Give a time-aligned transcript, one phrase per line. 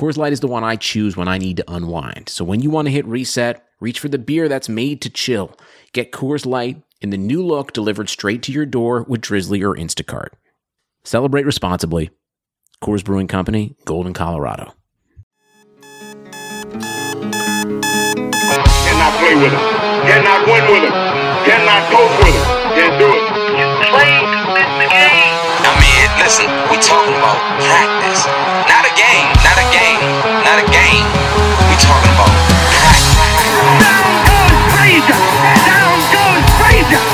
[0.00, 2.30] Coors Light is the one I choose when I need to unwind.
[2.30, 5.54] So when you want to hit reset, reach for the beer that's made to chill.
[5.92, 9.76] Get Coors Light in the new look delivered straight to your door with Drizzly or
[9.76, 10.28] Instacart.
[11.04, 12.08] Celebrate responsibly.
[12.82, 14.72] Coors Brewing Company, Golden, Colorado.
[18.80, 19.60] Cannot play with him.
[20.08, 20.96] Cannot win with him.
[21.44, 22.46] Cannot coach with him.
[22.72, 23.20] Can't do it.
[23.52, 25.36] You play to the game.
[25.60, 27.36] I mean, listen, we talking about
[27.68, 28.24] practice.
[28.24, 29.09] Not a game, not a game,
[30.92, 31.06] not game.
[31.70, 32.32] We talking about
[32.74, 33.14] practice.
[33.78, 35.20] Down goes Frazier.
[35.66, 37.04] Down goes Frazier.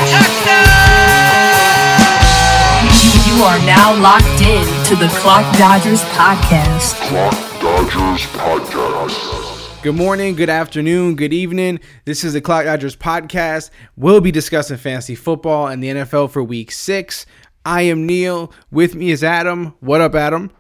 [3.37, 6.95] You are now locked in to the Clock Dodgers podcast.
[7.09, 9.83] Clock Dodgers Podcast.
[9.83, 11.79] Good morning, good afternoon, good evening.
[12.07, 13.71] This is the Clock Dodgers podcast.
[13.95, 17.27] We'll be discussing fantasy football and the NFL for week six.
[17.65, 18.53] I am Neil.
[18.71, 19.75] With me is Adam.
[19.81, 20.51] What up, Adam?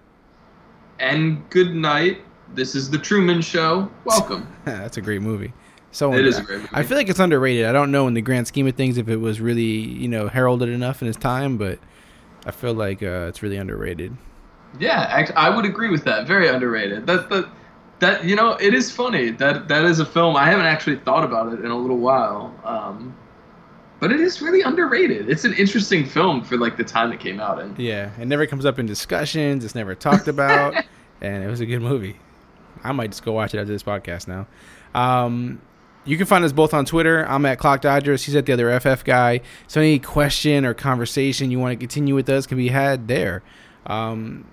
[0.98, 2.22] and good night.
[2.54, 3.90] This is the Truman Show.
[4.04, 4.46] Welcome.
[4.64, 5.52] That's a great movie.
[5.92, 6.68] So It is a great movie.
[6.72, 7.64] I feel like it's underrated.
[7.66, 10.28] I don't know in the grand scheme of things if it was really you know
[10.28, 11.78] heralded enough in its time, but
[12.44, 14.16] I feel like uh, it's really underrated.
[14.78, 16.26] yeah, I would agree with that.
[16.26, 17.06] Very underrated.
[17.06, 17.48] That that
[17.98, 20.36] that you know, it is funny that that is a film.
[20.36, 22.54] I haven't actually thought about it in a little while.
[22.64, 23.16] Um,
[23.98, 25.30] but it is really underrated.
[25.30, 27.74] It's an interesting film for like the time it came out in.
[27.78, 29.64] Yeah, it never comes up in discussions.
[29.64, 30.74] It's never talked about,
[31.22, 32.16] and it was a good movie.
[32.84, 34.46] I might just go watch it after this podcast now.
[34.94, 35.60] Um,
[36.04, 37.24] you can find us both on Twitter.
[37.28, 38.22] I'm at Clock Dodgers.
[38.24, 39.40] He's at the other FF guy.
[39.66, 43.42] So any question or conversation you want to continue with us can be had there.
[43.86, 44.46] Um,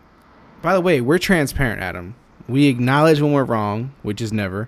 [0.62, 2.16] by the way, we're transparent, Adam.
[2.48, 4.68] We acknowledge when we're wrong, which is never.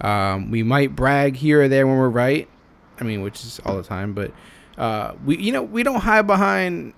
[0.00, 2.48] Um, we might brag here or there when we're right.
[3.00, 4.32] I mean, which is all the time, but
[4.76, 6.94] uh, we, you know, we don't hide behind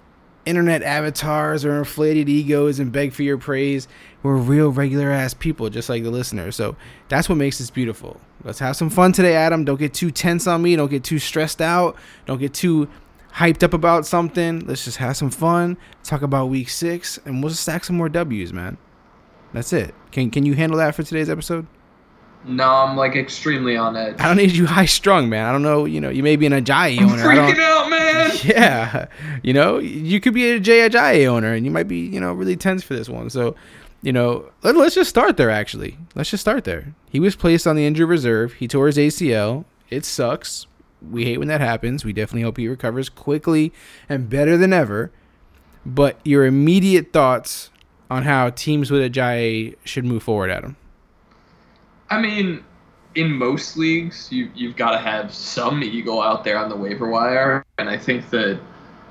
[0.46, 3.88] internet avatars or inflated egos and beg for your praise.
[4.22, 6.50] We're real regular ass people, just like the listener.
[6.52, 6.76] So
[7.08, 8.20] that's what makes this beautiful.
[8.44, 9.64] Let's have some fun today, Adam.
[9.64, 10.76] Don't get too tense on me.
[10.76, 11.96] Don't get too stressed out.
[12.24, 12.88] Don't get too
[13.34, 14.66] hyped up about something.
[14.66, 15.76] Let's just have some fun.
[16.02, 18.78] Talk about week six, and we'll just stack some more W's, man.
[19.52, 19.94] That's it.
[20.12, 21.66] Can Can you handle that for today's episode?
[22.46, 24.16] No, I'm like extremely on edge.
[24.20, 25.46] I don't need you high strung, man.
[25.46, 25.84] I don't know.
[25.84, 27.28] You know, you may be an Ajayi I'm owner.
[27.28, 28.30] I don't- freaking out, man.
[28.44, 29.06] yeah,
[29.42, 32.32] you know, you could be a Jay Ajayi owner, and you might be, you know,
[32.32, 33.30] really tense for this one.
[33.30, 33.54] So,
[34.02, 35.50] you know, let, let's just start there.
[35.50, 36.94] Actually, let's just start there.
[37.10, 38.54] He was placed on the injured reserve.
[38.54, 39.64] He tore his ACL.
[39.90, 40.66] It sucks.
[41.10, 42.04] We hate when that happens.
[42.04, 43.72] We definitely hope he recovers quickly
[44.08, 45.10] and better than ever.
[45.84, 47.70] But your immediate thoughts
[48.10, 50.76] on how teams with Ajayi should move forward, Adam?
[52.10, 52.64] I mean,
[53.14, 57.08] in most leagues, you you've got to have some eagle out there on the waiver
[57.08, 58.60] wire, and I think that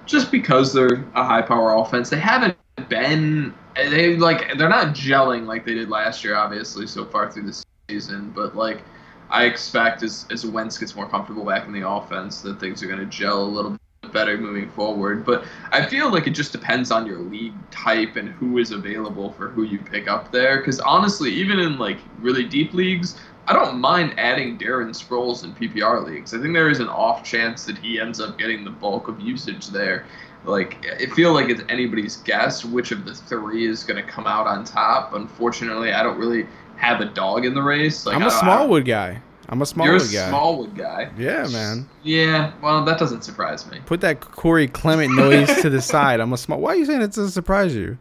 [0.06, 2.56] just because they're a high power offense, they haven't
[2.90, 7.48] been they like they're not gelling like they did last year, obviously so far through
[7.48, 8.32] the season.
[8.36, 8.84] But like
[9.30, 12.88] I expect as as Wentz gets more comfortable back in the offense, that things are
[12.88, 13.82] going to gel a little bit
[14.16, 15.24] better moving forward.
[15.26, 19.34] But I feel like it just depends on your league type and who is available
[19.34, 20.58] for who you pick up there.
[20.58, 25.54] Because honestly, even in like really deep leagues, I don't mind adding Darren Sproles in
[25.54, 26.34] PPR leagues.
[26.34, 29.20] I think there is an off chance that he ends up getting the bulk of
[29.20, 30.06] usage there.
[30.46, 34.26] Like I feel like it's anybody's guess which of the three is going to come
[34.26, 35.14] out on top.
[35.14, 36.48] Unfortunately, I don't really
[36.78, 38.06] have a dog in the race.
[38.06, 39.22] Like I'm a don't- I don't- Smallwood guy.
[39.50, 41.10] I'm a Smallwood You're a Smallwood guy.
[41.10, 41.24] Smallwood guy.
[41.24, 41.88] yeah, man.
[42.04, 43.80] Yeah, well, that doesn't surprise me.
[43.86, 46.20] Put that Corey Clement noise to the side.
[46.20, 46.60] I'm a small.
[46.60, 47.98] Why are you saying it to surprise you?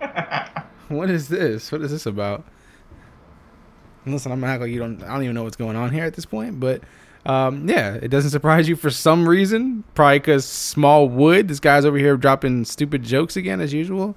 [0.88, 1.70] What is this?
[1.70, 2.42] What is this about?
[4.06, 5.00] Listen, I'm gonna act like you don't.
[5.04, 6.58] I don't even know what's going on here at this point.
[6.58, 6.82] But
[7.24, 9.84] um, yeah, it doesn't surprise you for some reason.
[9.94, 11.46] Probably because small wood.
[11.46, 14.16] This guy's over here dropping stupid jokes again as usual.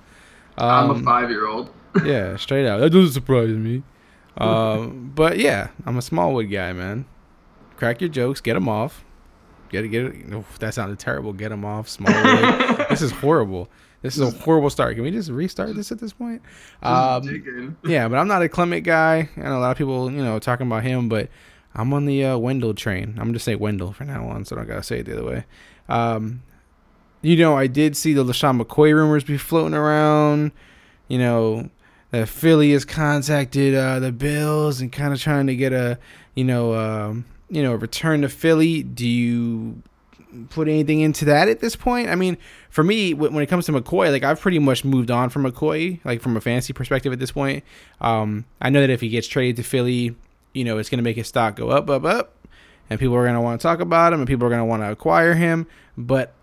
[0.57, 1.69] I'm a Um, five year old.
[2.03, 2.79] yeah, straight out.
[2.79, 3.83] That doesn't surprise me.
[4.37, 7.05] Um, but yeah, I'm a Smallwood guy, man.
[7.77, 9.03] Crack your jokes, get them off.
[9.69, 10.59] Get it, get it.
[10.59, 11.33] That sounded terrible.
[11.33, 12.87] Get them off, Smallwood.
[12.89, 13.69] this is horrible.
[14.03, 14.95] This is a horrible start.
[14.95, 16.41] Can we just restart this at this point?
[16.83, 19.29] Um, yeah, but I'm not a Clement guy.
[19.35, 21.29] and a lot of people, you know, talking about him, but
[21.73, 23.17] I'm on the uh, Wendell train.
[23.19, 25.25] I'm just say Wendell for now on, so I don't gotta say it the other
[25.25, 25.45] way.
[25.89, 26.43] Um,
[27.21, 30.51] you know, I did see the LeSean McCoy rumors be floating around.
[31.07, 31.69] You know,
[32.13, 35.97] that Philly has contacted uh, the Bills and kind of trying to get a,
[36.35, 38.83] you know, um, you know, return to Philly.
[38.83, 39.81] Do you
[40.51, 42.09] put anything into that at this point?
[42.09, 42.37] I mean,
[42.69, 46.05] for me, when it comes to McCoy, like I've pretty much moved on from McCoy,
[46.05, 47.63] like from a fantasy perspective at this point.
[47.99, 50.15] Um, I know that if he gets traded to Philly,
[50.53, 52.47] you know, it's going to make his stock go up, up, up,
[52.91, 54.65] and people are going to want to talk about him, and people are going to
[54.65, 55.65] want to acquire him.
[55.97, 56.35] But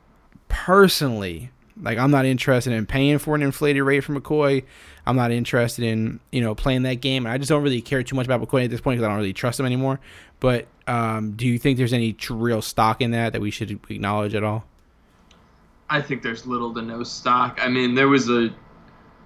[0.48, 4.64] personally, like I'm not interested in paying for an inflated rate for McCoy.
[5.06, 7.26] I'm not interested in you know playing that game.
[7.26, 9.18] I just don't really care too much about McCoy at this point because I don't
[9.18, 10.00] really trust him anymore.
[10.40, 14.34] But um, do you think there's any real stock in that that we should acknowledge
[14.34, 14.64] at all?
[15.88, 17.58] I think there's little to no stock.
[17.60, 18.54] I mean, there was a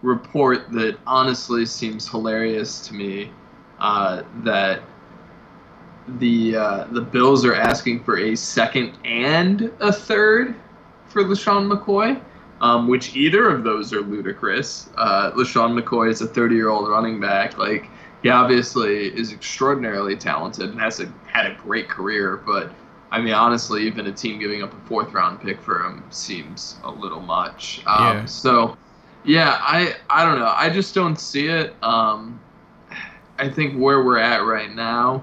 [0.02, 3.30] report that honestly seems hilarious to me
[3.78, 4.82] uh, that
[6.18, 10.54] the uh, the Bills are asking for a second and a third
[11.06, 12.20] for LeSean McCoy,
[12.64, 14.88] um, which either of those are ludicrous.
[14.96, 17.58] Uh, LeSean McCoy is a 30 year old running back.
[17.58, 17.90] Like
[18.22, 22.72] he obviously is extraordinarily talented and has a, had a great career, but
[23.10, 26.76] I mean, honestly, even a team giving up a fourth round pick for him seems
[26.84, 27.82] a little much.
[27.86, 28.24] Um, Yeah.
[28.24, 28.78] So,
[29.24, 30.52] yeah, I I don't know.
[30.56, 31.74] I just don't see it.
[31.82, 32.40] Um,
[33.38, 35.22] I think where we're at right now,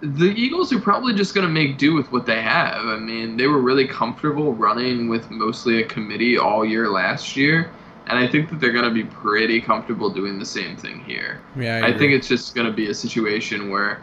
[0.00, 2.86] the Eagles are probably just going to make do with what they have.
[2.86, 7.70] I mean, they were really comfortable running with mostly a committee all year last year,
[8.06, 11.40] and I think that they're going to be pretty comfortable doing the same thing here.
[11.56, 14.00] Yeah, I think it's just going to be a situation where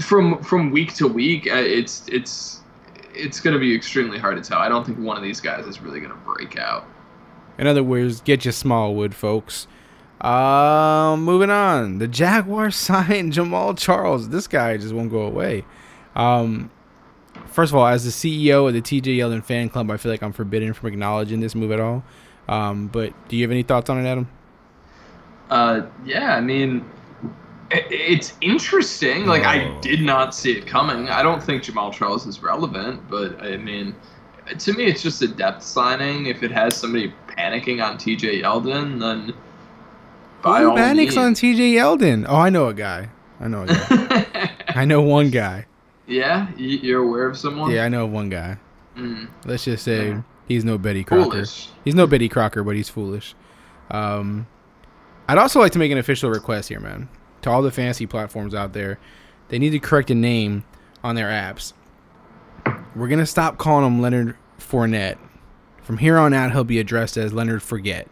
[0.00, 2.60] from from week to week uh, it's it's
[3.14, 4.58] it's going to be extremely hard to tell.
[4.58, 6.86] I don't think one of these guys is really going to break out.
[7.58, 9.66] In other words, get your Smallwood, folks.
[10.20, 11.98] Um, moving on.
[11.98, 14.28] The Jaguars signed Jamaal Charles.
[14.30, 15.64] This guy just won't go away.
[16.16, 16.70] Um,
[17.46, 20.22] first of all, as the CEO of the TJ Yeldon fan club, I feel like
[20.22, 22.02] I'm forbidden from acknowledging this move at all.
[22.48, 24.28] Um, but do you have any thoughts on it, Adam?
[25.50, 26.84] Uh, yeah, I mean,
[27.70, 29.26] it's interesting.
[29.26, 31.08] Like I did not see it coming.
[31.08, 33.94] I don't think Jamaal Charles is relevant, but I mean,
[34.58, 36.26] to me, it's just a depth signing.
[36.26, 39.34] If it has somebody panicking on TJ Yeldon, then
[40.42, 41.34] by Who all on.
[41.34, 42.24] TJ Yeldon?
[42.28, 43.08] Oh, I know a guy.
[43.40, 44.50] I know a guy.
[44.74, 45.66] I know one guy.
[46.06, 47.70] yeah, you- you're aware of someone.
[47.70, 48.58] Yeah, I know one guy.
[48.96, 50.16] Mm, Let's just say
[50.48, 51.30] he's no Betty Crocker.
[51.30, 51.68] foolish.
[51.84, 53.34] He's no Betty Crocker, but he's foolish.
[53.90, 54.46] Um,
[55.28, 57.08] I'd also like to make an official request here, man,
[57.42, 58.98] to all the fantasy platforms out there.
[59.48, 60.64] They need to correct a name
[61.04, 61.72] on their apps.
[62.96, 65.18] We're gonna stop calling him Leonard Fournette.
[65.82, 68.08] From here on out, he'll be addressed as Leonard Forget.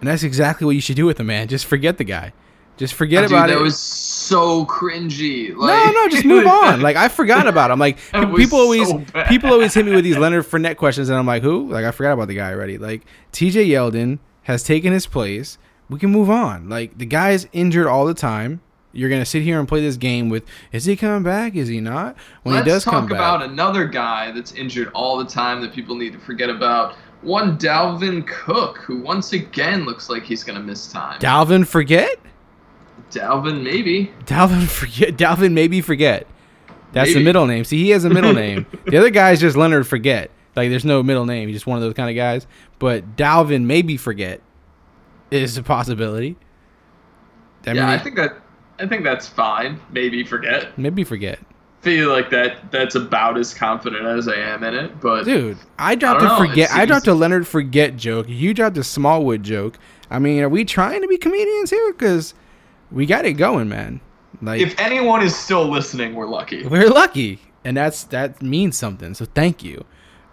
[0.00, 1.48] And that's exactly what you should do with a man.
[1.48, 2.32] Just forget the guy.
[2.78, 3.56] Just forget Oh, Dude, about that it.
[3.58, 5.50] That was so cringy.
[5.52, 6.80] No, Like, no, just move on.
[6.80, 7.78] Like I forgot about him.
[7.78, 10.76] Like That pe- was people always so people always hit me with these Leonard Fournette
[10.78, 11.68] questions, and I'm like, who?
[11.70, 12.78] Like I forgot about the guy already.
[12.78, 13.02] Like
[13.32, 13.66] T.J.
[13.68, 15.58] Yeldon has taken his place.
[15.90, 16.68] We can move on.
[16.70, 18.62] Like the guy is injured all the time.
[18.92, 21.54] You're gonna sit here and play this game with is he coming back?
[21.56, 22.16] Is he not?
[22.44, 25.60] When Let's he does come back, talk about another guy that's injured all the time
[25.60, 26.96] that people need to forget about.
[27.22, 31.20] One Dalvin Cook, who once again looks like he's gonna miss time.
[31.20, 32.18] Dalvin forget.
[33.10, 34.10] Dalvin, maybe.
[34.24, 35.16] Dalvin forget.
[35.16, 36.26] Dalvin maybe forget.
[36.92, 37.64] That's the middle name.
[37.64, 38.66] See, he has a middle name.
[38.86, 40.30] The other guy is just Leonard Forget.
[40.56, 41.48] Like, there's no middle name.
[41.48, 42.46] He's just one of those kind of guys.
[42.80, 44.40] But Dalvin maybe forget
[45.30, 46.36] is a possibility.
[47.66, 48.38] I yeah, I think that
[48.80, 49.78] I think that's fine.
[49.92, 50.76] Maybe forget.
[50.78, 51.38] maybe forget.
[51.82, 55.94] Feel like that that's about as confident as I am in it, but Dude, I
[55.94, 56.48] dropped I a know.
[56.48, 56.70] forget.
[56.70, 58.26] It I dropped a Leonard Forget joke.
[58.28, 59.78] You dropped a Smallwood joke.
[60.10, 61.92] I mean, are we trying to be comedians here?
[61.92, 62.34] Because
[62.92, 64.00] we got it going, man.
[64.42, 66.66] Like, if anyone is still listening, we're lucky.
[66.66, 69.14] we're lucky, and that's that means something.
[69.14, 69.82] So thank you.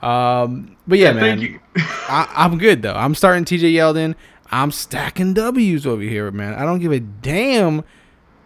[0.01, 1.39] Um, but yeah, man.
[1.39, 1.59] Thank you.
[1.77, 2.93] I, I'm good though.
[2.93, 4.15] I'm starting TJ Yeldon.
[4.51, 6.55] I'm stacking W's over here, man.
[6.55, 7.83] I don't give a damn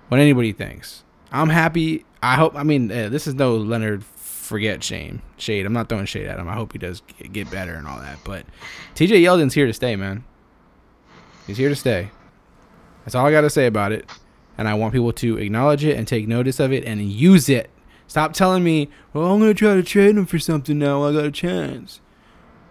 [0.08, 1.04] what anybody thinks.
[1.32, 2.06] I'm happy.
[2.24, 2.56] I hope.
[2.56, 5.66] I mean, eh, this is no Leonard forget shame shade.
[5.66, 6.48] I'm not throwing shade at him.
[6.48, 8.18] I hope he does get- get better and all that.
[8.24, 8.46] But
[8.96, 10.24] TJ Yeldon's here to stay, man.
[11.48, 12.10] He's here to stay.
[13.06, 14.10] That's all I got to say about it.
[14.58, 17.70] And I want people to acknowledge it and take notice of it and use it.
[18.08, 21.04] Stop telling me, well, I'm going to try to trade him for something now.
[21.06, 22.02] I got a chance.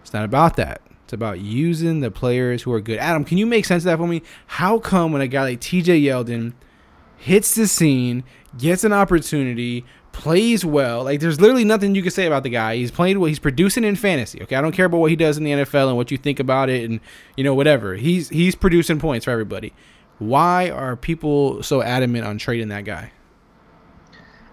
[0.02, 0.82] It's not about that.
[1.04, 2.98] It's about using the players who are good.
[2.98, 4.22] Adam, can you make sense of that for me?
[4.46, 6.52] How come when a guy like TJ Yeldon
[7.20, 8.24] hits the scene,
[8.56, 12.76] gets an opportunity, plays well, like there's literally nothing you can say about the guy.
[12.76, 14.42] He's playing well, he's producing in fantasy.
[14.42, 16.40] Okay, I don't care about what he does in the NFL and what you think
[16.40, 16.98] about it and
[17.36, 17.94] you know whatever.
[17.94, 19.74] He's he's producing points for everybody.
[20.18, 23.12] Why are people so adamant on trading that guy?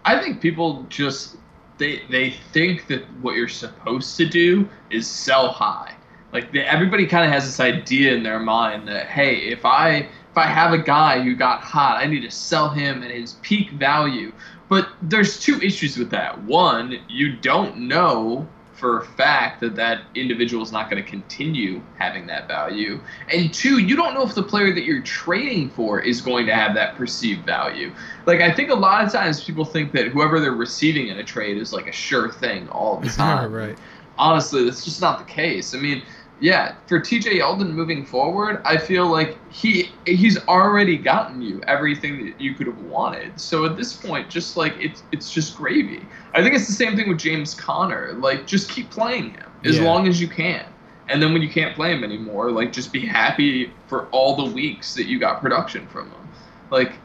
[0.03, 1.38] I think people just
[1.77, 5.93] they they think that what you're supposed to do is sell high.
[6.33, 10.48] Like everybody kind of has this idea in their mind that hey, if I I
[10.48, 14.32] have a guy who got hot, I need to sell him at his peak value.
[14.70, 16.41] But there's two issues with that.
[16.44, 21.82] One, you don't know for a fact that that individual is not going to continue
[21.98, 23.00] having that value.
[23.34, 26.53] And two, you don't know if the player that you're trading for is going to
[26.53, 27.91] have that perceived value.
[28.27, 31.24] Like, I think a lot of times people think that whoever they're receiving in a
[31.24, 33.51] trade is like a sure thing all the time.
[33.51, 33.77] right.
[34.20, 35.74] Honestly, that's just not the case.
[35.74, 36.03] I mean,
[36.39, 42.25] yeah, for TJ Yeldon moving forward, I feel like he he's already gotten you everything
[42.25, 43.39] that you could have wanted.
[43.39, 46.08] So at this point, just like it's it's just gravy.
[46.34, 48.13] I think it's the same thing with James Conner.
[48.13, 49.86] Like just keep playing him as Yeah.
[49.86, 50.65] long as you can.
[51.10, 54.46] And then when you can't play him anymore, like just be happy for all the
[54.53, 56.29] weeks that you got production from him.
[56.70, 57.00] Like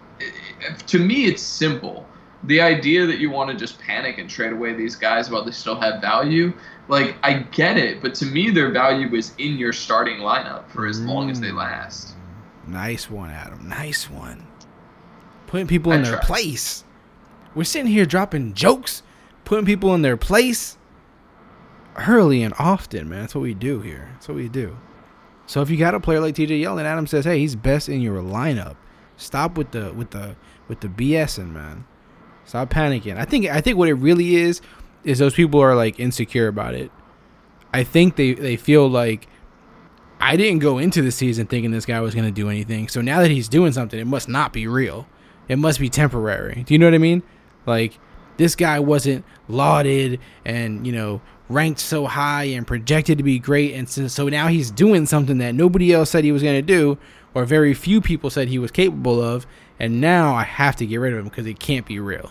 [0.87, 2.07] to me it's simple.
[2.45, 5.53] The idea that you want to just panic and trade away these guys while they
[5.53, 6.53] still have value,
[6.89, 10.87] like I get it, but to me their value is in your starting lineup for
[10.87, 11.57] as long as they Mm.
[11.59, 12.15] last.
[12.67, 13.69] Nice one, Adam.
[13.69, 14.47] Nice one.
[15.47, 16.25] Putting people I in their try.
[16.25, 16.85] place.
[17.55, 19.03] We're sitting here dropping jokes,
[19.45, 20.79] putting people in their place
[22.09, 23.21] early and often, man.
[23.21, 24.09] That's what we do here.
[24.15, 24.77] That's what we do.
[25.47, 28.01] So if you got a player like TJ Yeldon, Adam says, "Hey, he's best in
[28.01, 28.77] your lineup."
[29.17, 30.37] Stop with the with the
[30.69, 31.85] with the BSing, man.
[32.45, 33.19] Stop panicking.
[33.19, 34.61] I think I think what it really is
[35.05, 36.91] is those people are like insecure about it.
[37.73, 39.29] I think they they feel like
[40.21, 42.87] I didn't go into the season thinking this guy was going to do anything.
[42.87, 45.09] So now that he's doing something, it must not be real.
[45.49, 46.63] It must be temporary.
[46.63, 47.25] Do you know what I mean?
[47.67, 47.99] Like
[48.37, 53.75] this guy wasn't lauded and, you know, ranked so high and projected to be great
[53.75, 56.63] and so, so now he's doing something that nobody else said he was going to
[56.63, 56.97] do
[57.35, 59.47] or very few people said he was capable of
[59.79, 62.31] and now I have to get rid of him because it can't be real.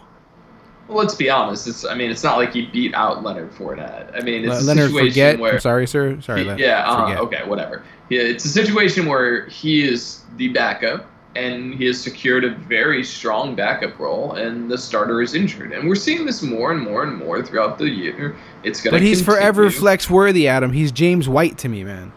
[0.92, 1.68] Well, let's be honest.
[1.68, 4.12] It's I mean it's not like he beat out Leonard Fournette.
[4.14, 5.40] I mean it's Le- a situation forget.
[5.40, 6.20] where I'm sorry, sir.
[6.20, 6.44] Sorry.
[6.44, 7.82] He- yeah, uh, okay, whatever.
[8.10, 11.06] Yeah, it's a situation where he is the backup,
[11.36, 15.88] and he has secured a very strong backup role, and the starter is injured, and
[15.88, 18.36] we're seeing this more and more and more throughout the year.
[18.64, 18.96] It's gonna.
[18.96, 20.74] But he's forever flex worthy, Adam.
[20.74, 22.12] He's James White to me, man.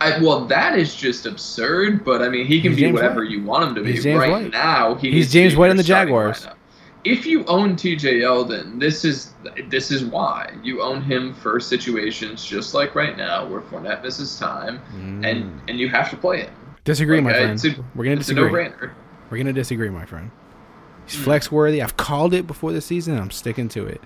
[0.00, 2.04] I, well, that is just absurd.
[2.04, 3.30] But I mean, he can He's be James whatever White.
[3.30, 3.92] you want him to be.
[3.92, 4.52] He's James right White.
[4.52, 6.44] now, he He's James White in the Jaguars.
[6.46, 6.54] lineup.
[7.04, 8.20] If you own T.J.
[8.20, 9.32] Yeldon, this is
[9.68, 14.38] this is why you own him for situations just like right now, where Fournette misses
[14.38, 14.80] time,
[15.24, 16.50] and and you have to play it.
[16.84, 17.78] Disagree, my Like, uh, friend.
[17.78, 18.68] a- We're gonna disagree.
[19.30, 20.30] We're gonna disagree, my friend.
[21.06, 21.80] He's flex worthy.
[21.82, 23.16] I've called it before the season.
[23.18, 24.02] I'm sticking to it.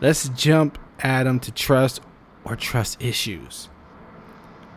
[0.00, 2.00] Let's jump Adam to trust
[2.44, 3.68] or trust issues.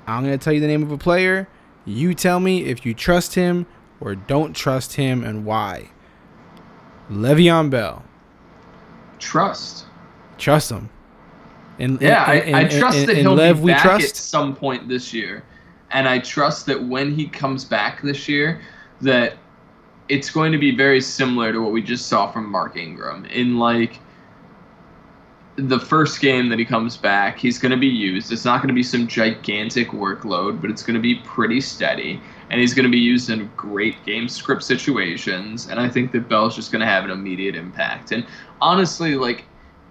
[0.07, 1.47] I'm gonna tell you the name of a player.
[1.85, 3.65] You tell me if you trust him
[3.99, 5.91] or don't trust him and why.
[7.09, 8.03] Le'Veon Bell.
[9.19, 9.85] Trust.
[10.37, 10.89] Trust him.
[11.79, 14.05] And Yeah, I, and- I and- trust and- that he'll Lev be back trust.
[14.09, 15.43] at some point this year,
[15.91, 18.61] and I trust that when he comes back this year,
[19.01, 19.33] that
[20.09, 23.57] it's going to be very similar to what we just saw from Mark Ingram in
[23.57, 23.99] like
[25.57, 28.31] the first game that he comes back, he's going to be used.
[28.31, 32.21] It's not going to be some gigantic workload, but it's going to be pretty steady.
[32.51, 35.67] And he's going to be used in great game script situations.
[35.67, 38.11] And I think that Bell's just going to have an immediate impact.
[38.11, 38.25] And
[38.59, 39.45] honestly, like,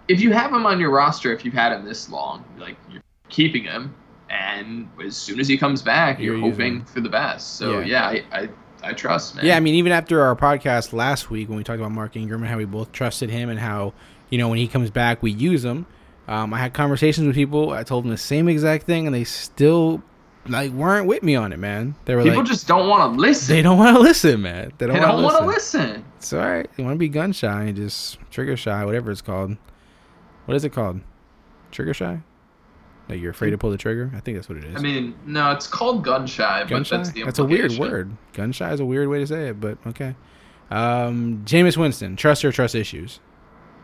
[0.08, 3.02] if you have him on your roster, if you've had him this long, like, you're
[3.30, 3.94] keeping him.
[4.28, 7.56] And as soon as he comes back, You're you're, hoping for the best.
[7.56, 8.12] So, Yeah.
[8.12, 8.48] yeah, I, I,
[8.82, 9.46] I trust, man.
[9.46, 12.42] Yeah, I mean, even after our podcast last week when we talked about Mark Ingram
[12.42, 13.94] and how we both trusted him and how,
[14.28, 15.86] you know, when he comes back, we use him.
[16.28, 17.70] Um, I had conversations with people.
[17.70, 20.02] I told them the same exact thing, and they still
[20.48, 21.94] like weren't with me on it, man.
[22.04, 23.54] They were People like, just don't want to listen.
[23.54, 24.72] they don't want to listen, man.
[24.78, 26.04] They don't, They don't want to listen.
[26.16, 26.68] It's all right.
[26.76, 29.56] You want to be gun shy and just trigger shy, whatever it's called.
[30.46, 31.00] What is it called?
[31.70, 32.20] Trigger shy?
[33.08, 34.10] Like you're afraid to pull the trigger?
[34.14, 34.76] I think that's what it is.
[34.76, 36.96] I mean, no, it's called gun shy, gun but shy?
[36.96, 38.16] that's the That's a weird word.
[38.34, 40.14] Gun shy is a weird way to say it, but okay.
[40.70, 43.18] Um, Jameis Winston, trust or trust issues?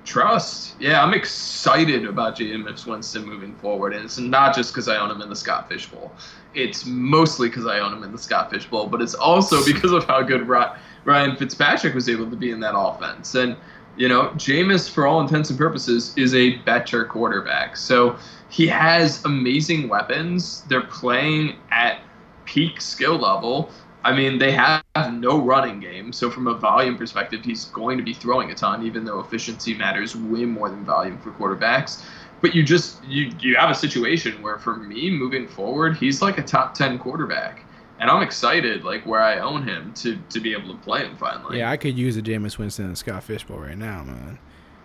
[0.06, 0.76] Trust.
[0.78, 5.10] Yeah, I'm excited about Jameis Winston moving forward, and it's not just because I own
[5.10, 6.12] him in the Scott Fish Bowl.
[6.54, 9.90] It's mostly because I own him in the Scott Fish Bowl, but it's also because
[9.90, 13.34] of how good Ryan Fitzpatrick was able to be in that offense.
[13.34, 13.56] And
[13.96, 17.76] you know, Jameis, for all intents and purposes, is a better quarterback.
[17.76, 18.16] So
[18.48, 20.62] he has amazing weapons.
[20.68, 22.00] They're playing at
[22.44, 23.70] peak skill level.
[24.06, 24.84] I mean, they have
[25.14, 28.86] no running game, so from a volume perspective, he's going to be throwing a ton,
[28.86, 32.04] even though efficiency matters way more than volume for quarterbacks.
[32.40, 36.38] But you just you you have a situation where, for me, moving forward, he's like
[36.38, 37.64] a top ten quarterback,
[37.98, 41.16] and I'm excited, like where I own him, to to be able to play him
[41.16, 41.58] finally.
[41.58, 44.38] Yeah, I could use a Jameis Winston and Scott Fishbowl right now, man.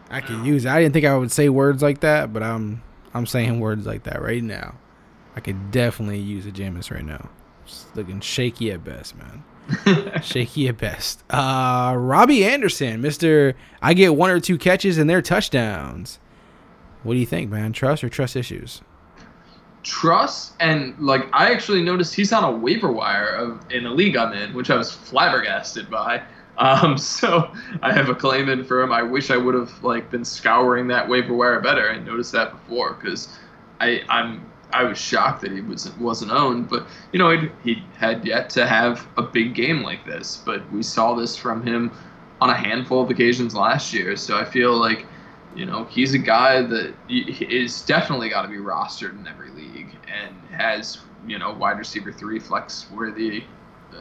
[0.09, 0.69] I could use it.
[0.69, 2.81] I didn't think I would say words like that, but I'm
[3.13, 4.79] I'm saying words like that right now.
[5.35, 7.29] I could definitely use a Jameis right now.
[7.95, 9.43] Looking shaky at best, man.
[10.23, 11.23] shaky at best.
[11.29, 13.55] Uh, Robbie Anderson, Mister.
[13.81, 16.19] I get one or two catches and they're touchdowns.
[17.03, 17.73] What do you think, man?
[17.73, 18.81] Trust or trust issues?
[19.83, 24.15] Trust and like I actually noticed he's on a waiver wire of in a league
[24.15, 26.21] I'm in, which I was flabbergasted by.
[26.57, 27.51] Um, so
[27.81, 28.91] I have a claim in for him.
[28.91, 31.89] I wish I would have like been scouring that waiver wire better.
[31.89, 33.29] I noticed that before because
[33.79, 36.69] I I'm I was shocked that he wasn't wasn't owned.
[36.69, 40.41] But you know he he had yet to have a big game like this.
[40.45, 41.91] But we saw this from him
[42.39, 44.15] on a handful of occasions last year.
[44.15, 45.05] So I feel like
[45.55, 49.95] you know he's a guy that is definitely got to be rostered in every league
[50.07, 53.43] and has you know wide receiver three flex worthy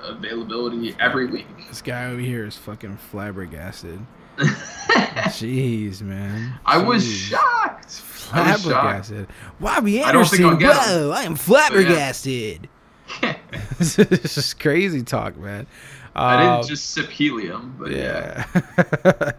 [0.04, 1.46] availability every week.
[1.68, 4.00] This guy over here is fucking flabbergasted.
[5.30, 6.58] Jeez, man.
[6.64, 7.30] I was Jeez.
[7.30, 8.02] shocked.
[8.32, 9.06] I was shocked.
[9.06, 9.26] Flabbergasted.
[9.58, 11.08] Robbie I don't think I'll Anderson.
[11.08, 12.68] Whoa, I am flabbergasted.
[13.78, 15.66] this is crazy talk, man.
[16.14, 18.46] I didn't uh, just sip helium, but yeah.
[18.54, 19.32] Yeah.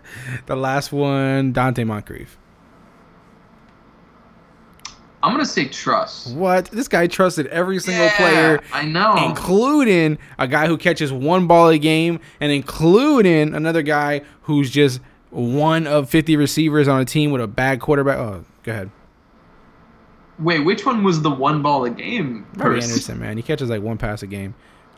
[0.46, 2.38] the last one, Donte Moncrief.
[5.24, 6.34] I'm gonna say trust.
[6.36, 6.66] What?
[6.66, 9.16] This guy trusted every single Yeah, player, I know.
[9.28, 15.00] including a guy who catches one ball a game, and including another guy who's just
[15.30, 18.18] one of 50 receivers on a team with a bad quarterback.
[18.18, 18.90] Oh, go ahead.
[20.40, 22.48] Wait, which one was the one ball a game?
[22.56, 22.76] Robbie?
[22.82, 23.38] Anderson, man.
[23.38, 24.56] He catches like one pass a game.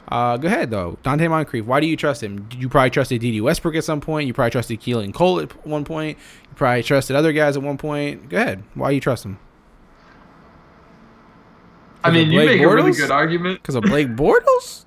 [0.08, 1.66] Uh, go ahead though, Donte Moncrief.
[1.66, 2.44] Why do you trust him?
[2.44, 4.28] Did you probably trusted Dede Westbrook at some point?
[4.28, 6.18] You probably trusted Keelan Cole at one point.
[6.50, 8.30] You probably trusted other guys at one point.
[8.30, 8.64] Go ahead.
[8.74, 9.40] Why do you trust him?
[12.04, 13.60] I mean, you make a really good argument.
[13.62, 14.86] Because of Blake Bortles?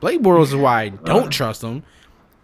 [0.00, 1.82] Blake Bortles is why I don't trust him.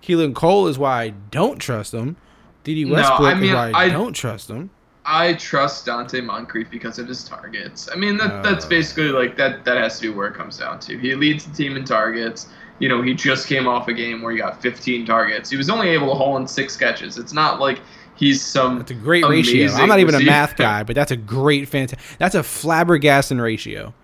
[0.02, 2.16] Keelan Cole is why I don't trust him.
[2.64, 4.70] Dede No, Westbrook I mean, is why I, I- don't trust him.
[5.10, 7.88] I trust Donte Moncrief because of his targets.
[7.90, 8.68] I mean, that that's Uh.
[8.68, 9.64] basically like that.
[9.64, 10.98] That has to be where it comes down to.
[10.98, 12.48] He leads the team in targets.
[12.78, 15.48] You know, he just came off a game where he got 15 targets.
[15.48, 17.16] He was only able to haul in six catches.
[17.16, 17.80] It's not like
[18.18, 18.78] he's some.
[18.78, 19.70] That's a great ratio.
[19.72, 22.18] I'm not even a math guy, but that's a great fantastic.
[22.18, 23.94] That's a flabbergasting ratio.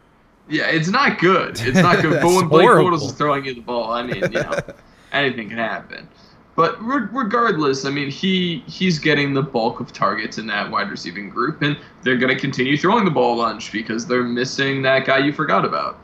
[0.48, 1.58] Yeah, it's not good.
[1.60, 2.20] It's not good.
[2.22, 2.90] but when Blake horrible.
[2.90, 4.58] Bortles is throwing you the ball, I mean, you know,
[5.12, 6.08] anything can happen.
[6.56, 10.90] But re- regardless, I mean, he he's getting the bulk of targets in that wide
[10.90, 14.82] receiving group, and they're going to continue throwing the ball a bunch because they're missing
[14.82, 15.98] that guy you forgot about.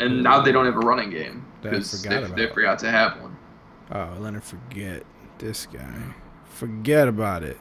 [0.00, 3.36] And now they don't have a running game because they, they forgot to have one.
[3.90, 5.04] Oh, let her forget
[5.38, 6.14] this guy.
[6.58, 7.56] Forget about it.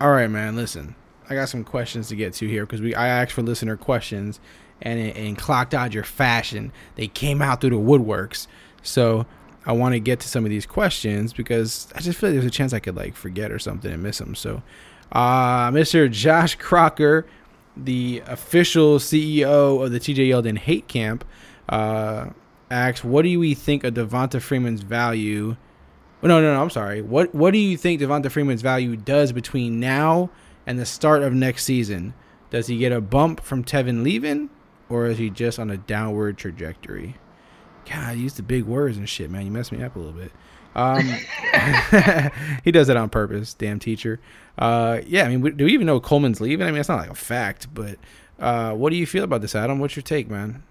[0.00, 0.54] All right, man.
[0.54, 0.94] Listen,
[1.28, 4.38] I got some questions to get to here because we I asked for listener questions,
[4.80, 8.46] and in, clock dodger fashion, they came out through the woodworks.
[8.84, 9.26] So
[9.66, 12.46] I want to get to some of these questions because I just feel like there's
[12.46, 14.36] a chance I could like forget or something and miss them.
[14.36, 14.62] So,
[15.10, 16.08] uh, Mr.
[16.08, 17.26] Josh Crocker,
[17.76, 21.24] the official CEO of the TJ Yeldon Hate Camp,
[21.68, 22.26] uh,
[22.70, 25.56] asks, "What do we think of Devonta Freeman's value?"
[26.24, 26.60] No, no, no.
[26.60, 27.02] I'm sorry.
[27.02, 30.30] What What do you think Devonta Freeman's value does between now
[30.66, 32.14] and the start of next season?
[32.50, 34.48] Does he get a bump from Tevin leaving,
[34.88, 37.16] or is he just on a downward trajectory?
[37.90, 39.44] God, use the big words and shit, man.
[39.44, 40.32] You messed me up a little bit.
[40.74, 41.04] Um,
[42.64, 44.20] he does it on purpose, damn teacher.
[44.58, 46.66] Uh, yeah, I mean, do we even know Coleman's leaving?
[46.66, 47.98] I mean, it's not like a fact, but
[48.38, 49.78] uh, what do you feel about this, Adam?
[49.78, 50.62] What's your take, man?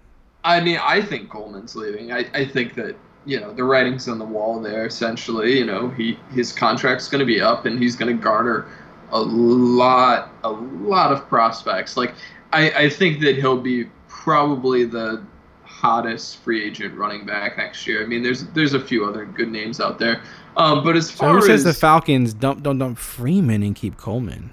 [0.42, 2.12] I mean, I think Coleman's leaving.
[2.12, 4.86] I, I think that you know the writing's on the wall there.
[4.86, 8.66] Essentially, you know, he his contract's going to be up, and he's going to garner
[9.12, 11.96] a lot, a lot of prospects.
[11.96, 12.14] Like,
[12.52, 15.22] I, I think that he'll be probably the
[15.62, 18.02] hottest free agent running back next year.
[18.02, 20.22] I mean, there's there's a few other good names out there,
[20.56, 23.74] um, but as So far who says as the Falcons dump, don't dump Freeman and
[23.76, 24.52] keep Coleman?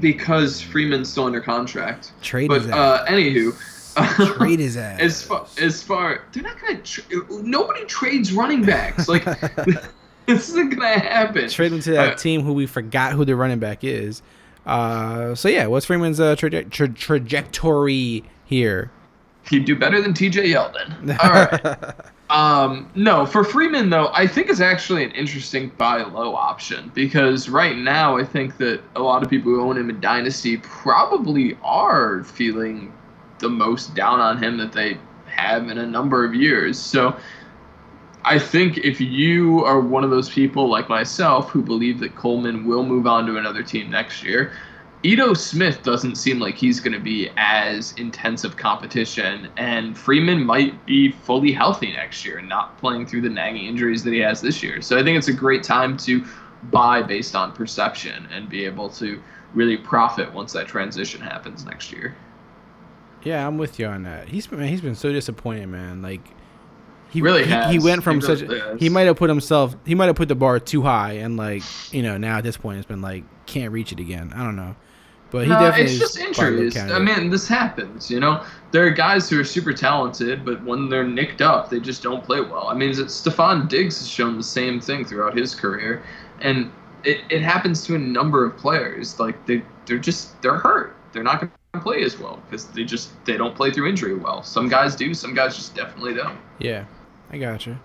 [0.00, 2.12] because Freeman's still under contract.
[2.20, 3.08] Trade But uh, ass.
[3.08, 3.54] anywho.
[4.36, 5.00] Trade his ass.
[5.00, 7.04] as far as far they're not gonna tra-
[7.42, 9.24] nobody trades running backs like
[10.26, 13.34] this isn't gonna happen Trade him to that Uh, team who we forgot who the
[13.36, 14.22] running back is.
[14.66, 18.90] Uh, so yeah, what's Freeman's uh, traje- tra- trajectory here?
[19.48, 21.94] he'd do better than tj yeldon all right
[22.30, 27.48] um no for freeman though i think it's actually an interesting buy low option because
[27.48, 31.56] right now i think that a lot of people who own him in dynasty probably
[31.62, 32.92] are feeling
[33.38, 37.16] the most down on him that they have in a number of years so
[38.28, 42.66] I think if you are one of those people like myself who believe that Coleman
[42.66, 44.50] will move on to another team next year,
[45.04, 50.84] Ito Smith doesn't seem like he's going to be as intensive competition, and Freeman might
[50.86, 54.40] be fully healthy next year, and not playing through the nagging injuries that he has
[54.40, 54.82] this year.
[54.82, 56.24] So I think it's a great time to
[56.64, 59.22] buy based on perception and be able to
[59.54, 62.16] really profit once that transition happens next year.
[63.26, 64.28] Yeah, I'm with you on that.
[64.28, 66.00] He's been man, he's been so disappointed, man.
[66.00, 66.20] Like
[67.10, 67.72] he Really he, has.
[67.72, 68.78] he went from He such really has.
[68.78, 71.62] he might have put himself he might have put the bar too high and like
[71.92, 74.32] you know now at this point it's been like can't reach it again.
[74.32, 74.76] I don't know,
[75.32, 76.92] but he No, definitely it's just is probably a injuries.
[76.92, 78.10] I mean, this happens.
[78.12, 81.80] You know, there are guys who are super talented, but when they're nicked up, they
[81.80, 82.68] just don't play well.
[82.68, 86.04] I mean, Stefon Diggs has shown the same thing throughout his career,
[86.40, 86.70] and
[87.02, 89.18] it, it happens to a number of players.
[89.18, 90.94] Like they they're just they're hurt.
[91.12, 94.14] They're not going to play as well because they just they don't play through injury
[94.14, 94.42] well.
[94.42, 95.14] Some guys do.
[95.14, 96.38] Some guys just definitely don't.
[96.58, 96.84] Yeah,
[97.30, 97.78] I got you.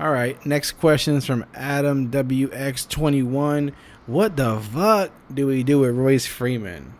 [0.00, 3.72] All right, next question is from Adam WX21.
[4.06, 6.94] What the fuck do we do with Royce Freeman?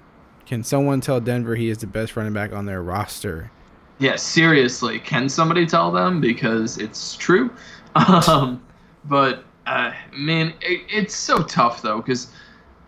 [0.47, 3.51] Can someone tell Denver he is the best running back on their roster?
[3.99, 7.51] Yeah, seriously, can somebody tell them because it's true?
[7.95, 8.63] Um,
[9.05, 12.29] but uh, man, it, it's so tough though because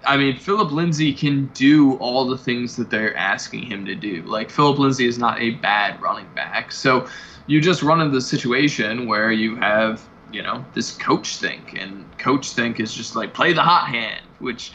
[0.07, 4.23] I mean Philip Lindsay can do all the things that they're asking him to do.
[4.23, 7.07] Like Philip Lindsay is not a bad running back, so
[7.47, 12.07] you just run into the situation where you have you know this coach think, and
[12.19, 14.73] coach think is just like play the hot hand, which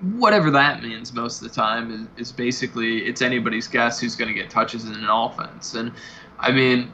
[0.00, 4.28] whatever that means most of the time is, is basically it's anybody's guess who's going
[4.28, 5.74] to get touches in an offense.
[5.74, 5.92] And
[6.38, 6.90] I mean,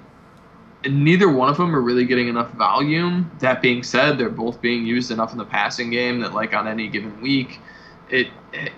[0.85, 3.31] neither one of them are really getting enough volume.
[3.39, 6.67] That being said, they're both being used enough in the passing game that like on
[6.67, 7.61] any given week,
[8.11, 8.29] it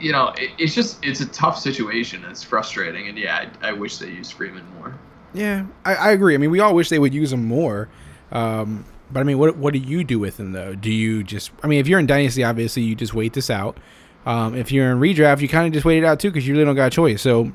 [0.01, 2.25] you know it, it's just it's a tough situation.
[2.25, 4.95] It's frustrating, and yeah, I, I wish they used Freeman more.
[5.35, 6.35] Yeah, I, I agree.
[6.35, 7.89] I mean, we all wish they would use him more.
[8.33, 10.75] Um, but I mean, what what do you do with him though?
[10.75, 11.51] Do you just?
[11.63, 13.79] I mean, if you're in dynasty, obviously you just wait this out.
[14.27, 16.55] Um, if you're in redraft, you kind of just wait it out too because you
[16.55, 17.23] really don't got a choice.
[17.23, 17.53] So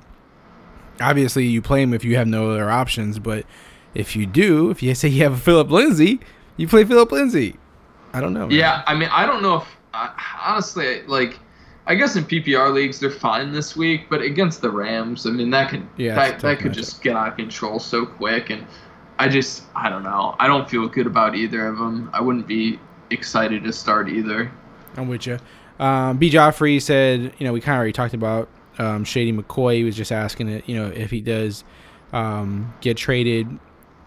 [1.00, 3.20] obviously you play him if you have no other options.
[3.20, 3.46] But
[3.94, 6.20] if you do, if you say you have a Philip Lindsay,
[6.58, 7.58] you play Philip Lindsay.
[8.14, 8.48] I don't know.
[8.48, 8.52] man.
[8.52, 9.78] Yeah, I mean, I don't know if
[10.44, 11.40] honestly, like,
[11.86, 15.50] I guess in PPR leagues they're fine this week, but against the Rams, I mean,
[15.50, 18.06] that could Yeah, that, it's a tough that could just get out of control so
[18.06, 18.66] quick, and
[19.20, 20.36] I just I don't know.
[20.40, 22.10] I don't feel good about either of them.
[22.14, 24.52] I wouldn't be excited to start either.
[24.96, 25.40] I'm with you.
[25.80, 26.30] Um, B.
[26.30, 29.78] Joffrey said, you know, we kind of already talked about um, Shady McCoy.
[29.78, 31.64] He was just asking it, you know, if he does
[32.14, 33.48] um, get traded,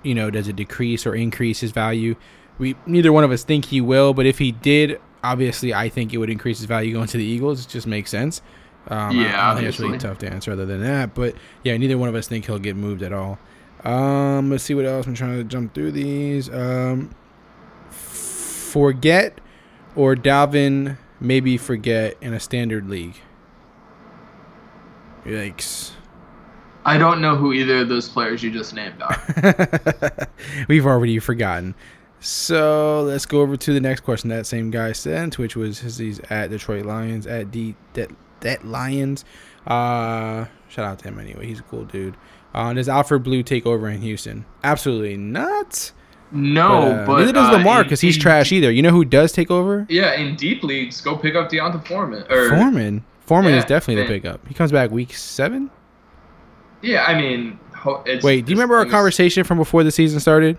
[0.02, 2.16] you know, does it decrease or increase his value?
[2.58, 6.12] We neither one of us think he will, but if he did, obviously, I think
[6.14, 7.64] it would increase his value going to the Eagles.
[7.64, 8.42] It just makes sense.
[8.88, 11.14] Um, I- Yeah, I, think it's really tough to answer other than that.
[11.14, 13.38] But yeah, neither one of us think he'll get moved at all.
[13.84, 15.06] Um, let's see what else.
[15.06, 16.48] I'm trying to jump through these.
[16.50, 17.10] Um,
[17.90, 19.40] forget
[19.94, 23.16] or Dalvin maybe forget in a standard league.
[25.24, 25.92] Yikes.
[26.84, 30.28] I don't know who either of those players you just named are.
[30.68, 31.74] We've already forgotten.
[32.26, 35.98] So let's go over to the next question that same guy sent, which was his,
[35.98, 38.10] he's at Detroit Lions at D that
[38.40, 39.24] that Lions.
[39.64, 41.46] Uh, shout out to him anyway.
[41.46, 42.16] He's a cool dude.
[42.52, 44.44] Uh, does Alfred Blue take over in Houston?
[44.64, 45.92] Absolutely not.
[46.32, 48.72] No, uh, but neither does uh, Lamar because he's trash either.
[48.72, 49.86] You know who does take over?
[49.88, 52.24] Yeah, in deep leagues, go pick up D'Onta Foreman.
[52.28, 53.04] Or Foreman.
[53.20, 54.48] Foreman is Yeah, definitely the pickup.
[54.48, 55.70] He comes back week seven.
[56.82, 57.60] yeah, I mean,
[58.04, 60.58] it's, Wait, do you remember our conversation from before the season started?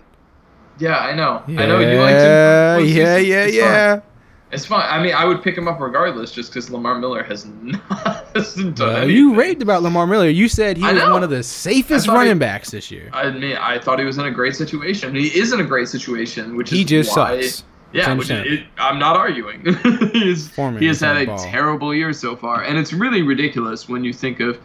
[0.78, 1.42] Yeah, I know.
[1.48, 2.20] Yeah, I know you like him.
[2.20, 3.26] yeah, postseason.
[3.26, 3.96] yeah, It's yeah.
[3.96, 4.02] fine.
[4.50, 4.86] It's fine.
[4.88, 8.96] I mean, I would pick him up regardless, just because Lamar Miller has not done
[8.96, 9.10] anything.
[9.10, 10.28] you raved about Lamar Miller.
[10.30, 13.10] You said he was one of the safest thought he- running backs this year.
[13.12, 15.14] I mean, I thought he was in a great situation.
[15.14, 17.64] He is in a great situation, which He is just why, sucks.
[17.92, 19.64] Yeah, which it, I'm not arguing.
[20.12, 21.38] He's, he has had a ball.
[21.38, 24.58] terrible year so far, and it's really ridiculous when you think of,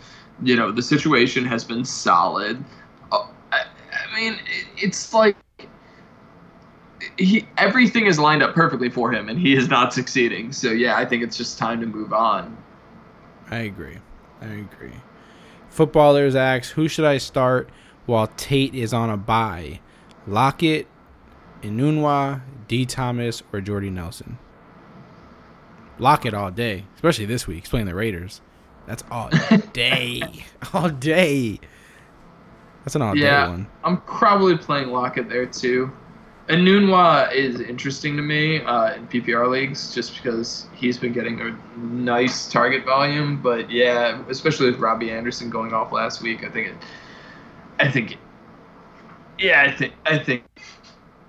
[0.44, 2.62] you know, the situation has been solid.
[3.12, 3.66] Uh, I
[4.16, 4.40] mean,
[4.78, 5.36] it's like
[7.18, 10.52] he everything is lined up perfectly for him, and he is not succeeding.
[10.52, 12.58] So yeah, I think it's just time to move on.
[13.50, 13.98] I agree.
[14.42, 14.94] I agree.
[15.70, 17.70] Footballers ask, who should I start
[18.06, 19.80] while Tate is on a bye?
[20.28, 20.88] Lockett,
[21.62, 22.86] Enunwa, D.
[22.86, 24.38] Thomas, or Jordy Nelson?
[26.00, 27.64] Lockett all day, especially this week.
[27.64, 28.42] He's playing the Raiders.
[28.86, 29.30] That's all
[29.74, 30.22] day.
[30.74, 31.60] all day.
[32.84, 33.68] That's an all day yeah, one.
[33.84, 35.92] I'm probably playing Lockett there too.
[36.50, 41.40] And Nunwa is interesting to me uh, in PPR leagues just because he's been getting
[41.40, 43.42] a nice target volume.
[43.42, 46.76] But yeah, especially with Robbie Anderson going off last week, I think it.
[47.80, 48.12] I think.
[48.12, 48.18] It,
[49.40, 49.94] yeah, I think.
[50.06, 50.44] I think.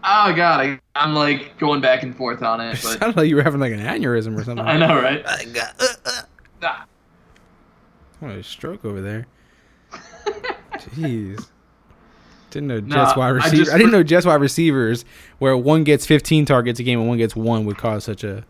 [0.03, 3.29] Oh god, I, I'm like going back and forth on it, It but sounded like
[3.29, 4.66] you were having like an aneurysm or something.
[4.66, 5.24] I know, right?
[6.61, 6.87] Ah.
[8.18, 9.27] What a stroke over there.
[10.72, 11.46] Jeez.
[12.55, 13.59] Didn't know Nah, Jets wide I receivers.
[13.59, 15.05] just I, didn't know Jets wide receivers
[15.38, 18.45] where one gets 15 targets a game and one gets one would cause such a,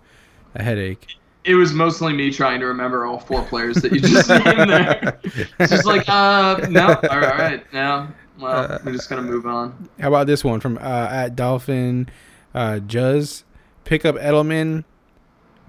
[0.55, 1.17] a headache.
[1.45, 5.19] it was mostly me trying to remember all four players that you just named there.
[5.59, 8.09] It's just like, uh, no, all right, all right, no.
[8.39, 9.89] Well, we're just gonna move on.
[10.01, 12.09] How about this one from uh, at Dolphin
[12.55, 13.45] uh, Juz?
[13.85, 14.85] Pick up Edelman,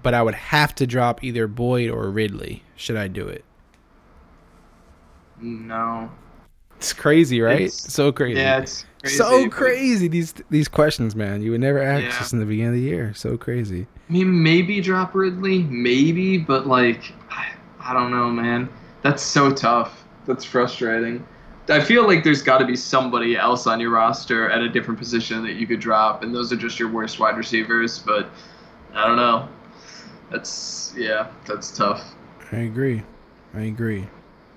[0.02, 2.62] but I would have to drop either Boyd or Ridley.
[2.74, 3.44] Should I do it?
[5.40, 6.10] No.
[6.78, 7.62] It's crazy, right?
[7.62, 8.40] It's- so crazy.
[8.40, 10.08] Yeah, it's crazy, so crazy.
[10.08, 11.42] These these questions, man.
[11.42, 12.18] You would never ask Yeah.
[12.18, 13.12] this in the beginning of the year.
[13.14, 13.86] So crazy.
[14.08, 17.46] I mean, maybe drop Ridley, maybe, but like, I,
[17.80, 18.68] I don't know, man.
[19.02, 20.04] That's so tough.
[20.26, 21.24] That's frustrating.
[21.68, 25.00] I feel like there's got to be somebody else on your roster at a different
[25.00, 27.98] position that you could drop, and those are just your worst wide receivers.
[27.98, 28.28] But
[28.94, 29.48] I don't know.
[30.30, 32.14] That's yeah, that's tough.
[32.52, 33.02] I agree.
[33.54, 34.06] I agree.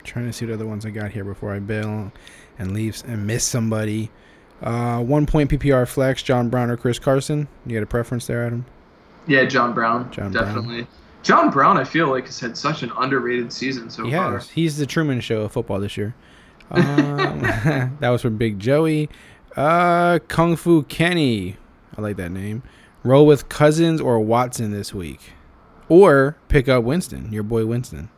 [0.03, 2.11] Trying to see what other ones I got here before I bail
[2.57, 4.09] and leave and miss somebody.
[4.61, 7.47] Uh, one point PPR flex, John Brown or Chris Carson.
[7.65, 8.65] You got a preference there, Adam?
[9.27, 10.45] Yeah, John Brown, John Brown.
[10.45, 10.87] definitely.
[11.23, 14.33] John Brown, I feel like has had such an underrated season so He far.
[14.33, 14.49] has.
[14.49, 16.15] He's the Truman Show of football this year.
[16.71, 17.39] Um,
[17.99, 19.09] that was from Big Joey.
[19.55, 21.57] Uh, Kung Fu Kenny.
[21.97, 22.63] I like that name.
[23.03, 25.19] Roll with Cousins or Watson this week.
[25.89, 28.09] Or pick up Winston, your boy Winston.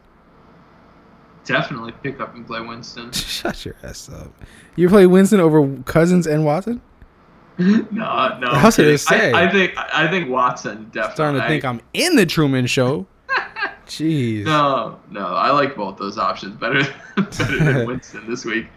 [1.45, 3.12] Definitely pick up and play Winston.
[3.13, 4.32] Shut your ass up.
[4.75, 6.82] You play Winston over Cousins and Watson?
[7.58, 8.01] no, no.
[8.08, 9.32] I I'm was gonna say.
[9.32, 11.15] I, I think I think Watson definitely.
[11.15, 13.08] Starting to think I'm in the Truman Show.
[13.88, 14.45] Jeez.
[14.45, 16.82] No, no, I like both those options better,
[17.17, 18.67] better than Winston this week.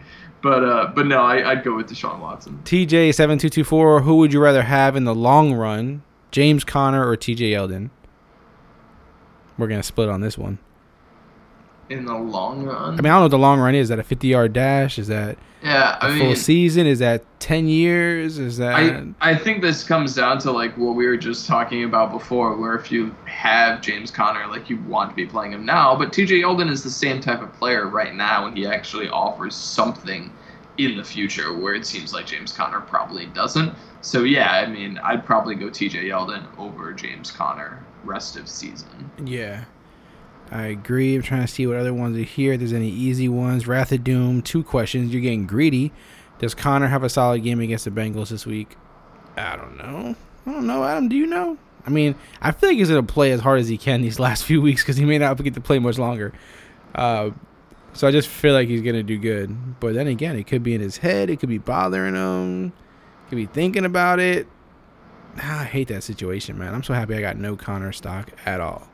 [0.42, 2.60] But uh, but no, I, I'd go with Deshaun Watson.
[2.64, 6.02] TJ7224, who would you rather have in the long run?
[6.30, 7.90] James Conner or TJ Yeldon?
[9.56, 10.58] We're going to split on this one.
[11.90, 13.84] In the long run, I mean, I don't know what the long run is.
[13.84, 14.98] Is that a 50 yard dash?
[14.98, 16.86] Is that yeah, a I full season?
[16.86, 18.38] Is that 10 years?
[18.38, 18.74] Is that.
[18.74, 22.56] I I think this comes down to like what we were just talking about before,
[22.56, 26.12] where if you have James Conner, like you want to be playing him now, but
[26.12, 26.42] T.J.
[26.42, 30.32] Yeldon is the same type of player right now, and he actually offers something
[30.78, 33.74] in the future where it seems like James Conner probably doesn't.
[34.00, 36.04] So yeah, I mean, I'd probably go T.J.
[36.04, 39.10] Yeldon over James Conner rest of season.
[39.24, 39.64] yeah.
[40.50, 41.16] I agree.
[41.16, 42.52] I'm trying to see what other ones are here.
[42.52, 43.66] If there's any easy ones.
[43.66, 45.12] Wrath of Doom, two questions.
[45.12, 45.92] You're getting greedy.
[46.38, 48.76] Does Conner have a solid game against the Bengals this week?
[49.36, 50.14] I don't know.
[50.46, 51.08] I don't know, Adam.
[51.08, 51.58] Do you know?
[51.86, 54.18] I mean, I feel like he's going to play as hard as he can these
[54.20, 56.32] last few weeks because he may not get to play much longer.
[56.94, 57.30] Uh,
[57.92, 59.80] so I just feel like he's going to do good.
[59.80, 61.30] But then again, it could be in his head.
[61.30, 62.72] It could be bothering him.
[63.28, 64.46] Could be thinking about it.
[65.38, 66.74] Ah, I hate that situation, man.
[66.74, 68.88] I'm so happy I got no Conner stock at all.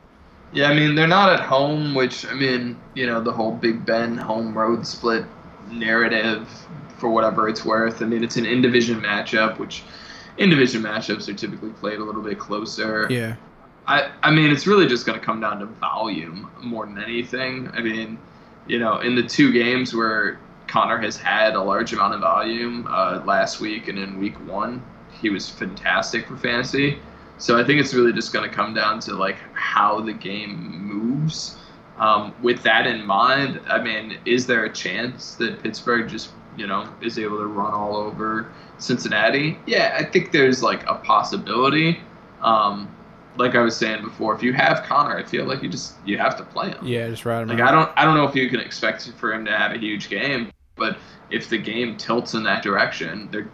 [0.53, 3.85] Yeah, I mean they're not at home, which I mean you know the whole Big
[3.85, 5.25] Ben home road split
[5.69, 6.47] narrative
[6.97, 8.01] for whatever it's worth.
[8.01, 9.83] I mean it's an in division matchup, which
[10.37, 13.07] in division matchups are typically played a little bit closer.
[13.09, 13.35] Yeah.
[13.87, 17.69] I I mean it's really just going to come down to volume more than anything.
[17.73, 18.19] I mean,
[18.67, 22.87] you know, in the two games where Conner has had a large amount of volume
[22.89, 24.81] uh, last week and in week one,
[25.21, 26.99] he was fantastic for fantasy.
[27.41, 30.57] So I think it's really just going to come down to like how the game
[30.85, 31.57] moves.
[31.97, 36.67] Um, with that in mind, I mean, is there a chance that Pittsburgh just you
[36.67, 39.57] know is able to run all over Cincinnati?
[39.65, 41.99] Yeah, I think there's like a possibility.
[42.41, 42.87] Um,
[43.37, 46.19] like I was saying before, if you have Conner, I feel like you just you
[46.19, 46.85] have to play him.
[46.85, 47.69] Yeah, just ride him Like out.
[47.69, 50.09] I don't I don't know if you can expect for him to have a huge
[50.09, 50.97] game, but
[51.31, 53.49] if the game tilts in that direction, they're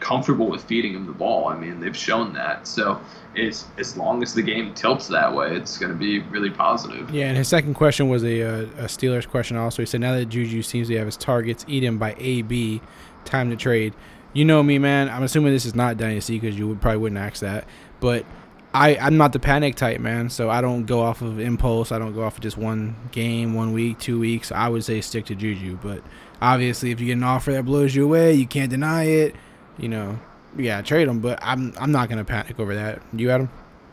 [0.00, 1.48] comfortable with feeding him the ball.
[1.48, 2.66] I mean, they've shown that.
[2.66, 3.00] So
[3.34, 7.10] it's as long as the game tilts that way, it's going to be really positive.
[7.10, 9.82] Yeah, and his second question was a, uh, a Steelers question also.
[9.82, 12.80] He said, now that Juju seems to have his targets eaten by AB,
[13.24, 13.94] time to trade.
[14.32, 15.08] You know me, man.
[15.08, 17.66] I'm assuming this is not Dynasty because you would probably wouldn't ask that.
[18.00, 18.26] But
[18.74, 20.28] I, I'm not the panic type, man.
[20.28, 21.92] So I don't go off of impulse.
[21.92, 24.52] I don't go off of just one game, one week, two weeks.
[24.52, 25.78] I would say stick to Juju.
[25.82, 26.02] But
[26.42, 29.34] obviously, if you get an offer that blows you away, you can't deny it.
[29.78, 30.18] You know,
[30.56, 31.20] yeah, trade him.
[31.20, 33.00] But I'm I'm not gonna panic over that.
[33.12, 33.50] You, Adam?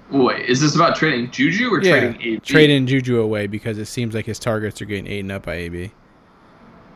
[0.10, 2.40] Wait, is this about trading Juju or trading AB?
[2.42, 5.92] trading Juju away because it seems like his targets are getting eaten up by AB.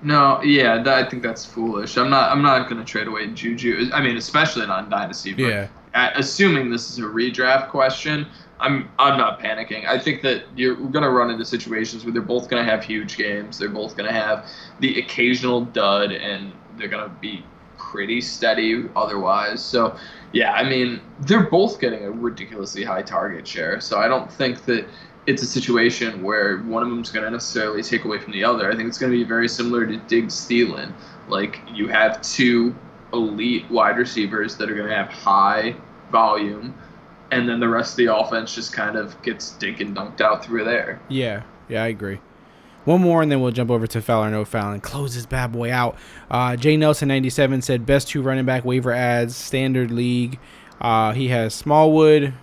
[0.03, 1.97] No, yeah, that, I think that's foolish.
[1.97, 2.31] I'm not.
[2.31, 3.89] I'm not going to trade away Juju.
[3.93, 5.33] I mean, especially not in Dynasty.
[5.33, 5.67] But Yeah.
[6.15, 8.27] assuming this is a redraft question,
[8.59, 9.87] I'm I'm not panicking.
[9.87, 12.83] I think that you're going to run into situations where they're both going to have
[12.83, 13.57] huge games.
[13.57, 14.45] They're both going to have
[14.79, 17.43] the occasional dud, and they're going to be
[17.91, 19.63] pretty steady otherwise.
[19.63, 19.95] So,
[20.33, 23.79] yeah, I mean, they're both getting a ridiculously high target share.
[23.79, 24.85] So I don't think that
[25.25, 28.71] it's a situation where one of them's going to necessarily take away from the other.
[28.71, 30.91] I think it's going to be very similar to Diggs Thielen.
[31.27, 32.75] Like you have two
[33.13, 35.75] elite wide receivers that are going to have high
[36.11, 36.73] volume,
[37.31, 40.43] and then the rest of the offense just kind of gets dink and dunked out
[40.43, 40.99] through there.
[41.09, 42.19] Yeah, yeah, I agree.
[42.87, 45.25] One more, and then we'll jump over to foul or no foul and close this
[45.25, 45.97] bad boy out.
[46.31, 50.39] Uh, Jay Nelson ninety seven said best two running back waiver ads standard league.
[50.79, 52.33] Uh, he has Smallwood,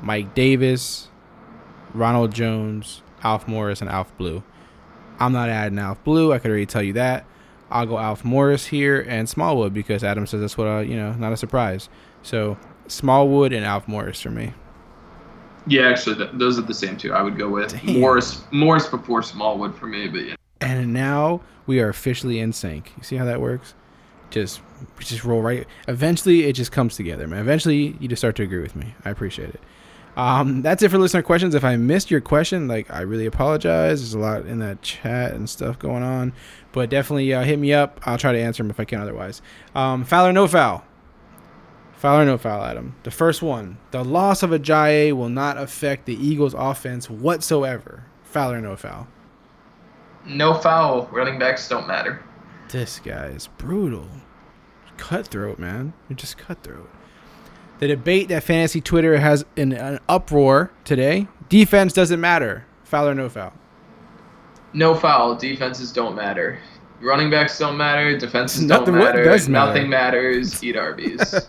[0.00, 1.08] Mike Davis,
[1.92, 4.42] Ronald Jones, Alf Morris, and Alf Blue.
[5.18, 6.32] I'm not adding Alf Blue.
[6.32, 7.26] I could already tell you that.
[7.70, 11.12] I'll go Alf Morris here and Smallwood because Adam says that's what I, you know,
[11.12, 11.90] not a surprise.
[12.22, 14.54] So Smallwood and Alf Morris for me.
[15.66, 17.12] Yeah, actually, th- those are the same two.
[17.12, 18.00] I would go with Damn.
[18.00, 18.42] Morris.
[18.50, 20.34] Morris before Smallwood for me, but yeah.
[20.60, 22.92] And now we are officially in sync.
[22.96, 23.74] You see how that works?
[24.30, 24.60] Just
[24.98, 25.66] just roll right.
[25.88, 27.40] Eventually, it just comes together, man.
[27.40, 28.94] Eventually, you just start to agree with me.
[29.04, 29.60] I appreciate it.
[30.16, 31.54] Um, that's it for listener questions.
[31.54, 34.00] If I missed your question, like I really apologize.
[34.00, 36.32] There's a lot in that chat and stuff going on,
[36.72, 38.00] but definitely uh, hit me up.
[38.04, 39.00] I'll try to answer them if I can.
[39.00, 39.40] Otherwise,
[39.74, 40.84] um, foul or no foul.
[42.00, 42.94] Foul or no foul, Adam.
[43.02, 43.76] The first one.
[43.90, 48.04] The loss of a Ajayi will not affect the Eagles' offense whatsoever.
[48.22, 49.06] Foul or no foul.
[50.24, 51.08] No foul.
[51.12, 52.24] Running backs don't matter.
[52.70, 54.06] This guy is brutal.
[54.96, 55.92] Cutthroat, man.
[56.08, 56.88] You're just cutthroat.
[57.80, 61.28] The debate that fantasy Twitter has in an uproar today.
[61.50, 62.64] Defense doesn't matter.
[62.84, 63.52] Foul or no foul.
[64.72, 65.34] No foul.
[65.34, 66.60] Defenses don't matter.
[67.02, 68.16] Running backs don't matter.
[68.16, 69.22] Defenses Nothing- don't matter.
[69.22, 69.66] does matter?
[69.74, 70.64] Nothing matters.
[70.64, 71.34] Eat Arby's.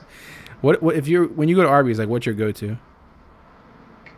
[0.62, 2.78] What what if you're when you go to Arby's, like what's your go to?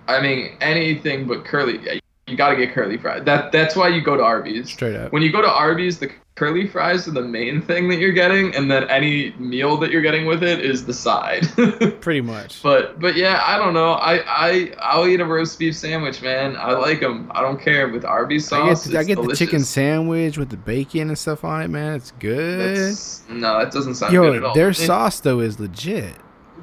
[0.07, 2.01] I mean, anything but curly.
[2.27, 3.23] You got to get curly fries.
[3.25, 4.71] That that's why you go to Arby's.
[4.71, 5.11] Straight up.
[5.11, 8.55] When you go to Arby's, the curly fries are the main thing that you're getting,
[8.55, 11.45] and then any meal that you're getting with it is the side.
[12.01, 12.63] Pretty much.
[12.63, 13.91] But but yeah, I don't know.
[13.93, 16.55] I I I'll eat a roast beef sandwich, man.
[16.55, 17.29] I like them.
[17.35, 18.95] I don't care with Arby's I get, sauce.
[18.95, 21.95] I get the chicken sandwich with the bacon and stuff on it, man.
[21.95, 22.77] It's good.
[22.91, 24.55] That's, no, that doesn't sound good at Yo, all.
[24.55, 26.15] their It- sauce though is legit.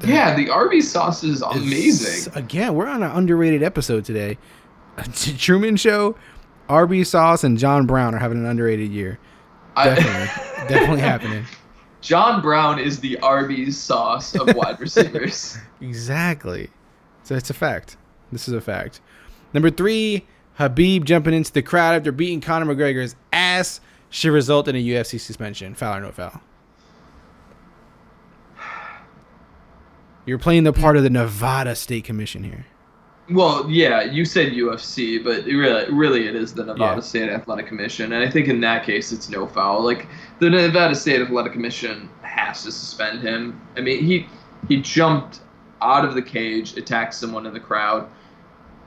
[0.05, 2.33] Yeah, the Arby's sauce is It's- amazing.
[2.35, 4.39] Again, we're on an underrated episode today.
[5.39, 6.17] Truman Show,
[6.69, 9.19] Arby's sauce, and John Brown are having an underrated year.
[9.77, 11.45] I- Definitely, definitely happening.
[12.01, 15.59] John Brown is the Arby's sauce of wide receivers.
[15.81, 16.71] Exactly.
[17.25, 17.97] So it's a fact.
[18.33, 19.01] This is a fact.
[19.53, 20.27] Number three,
[20.59, 25.21] Khabib jumping into the crowd after beating Conor McGregor's ass should result in a UFC
[25.21, 25.75] suspension.
[25.75, 26.41] Foul or no foul?
[30.31, 32.65] You're playing the part of the Nevada State Commission here.
[33.31, 37.01] Well, yeah, you said UFC, but really, really, it is the Nevada Yeah.
[37.01, 39.83] State Athletic Commission, and I think in that case, it's no foul.
[39.83, 40.07] Like
[40.39, 43.61] the Nevada State Athletic Commission has to suspend him.
[43.77, 44.29] I mean, he
[44.69, 45.41] he jumped
[45.83, 48.09] out of the cage, attacked someone in the crowd.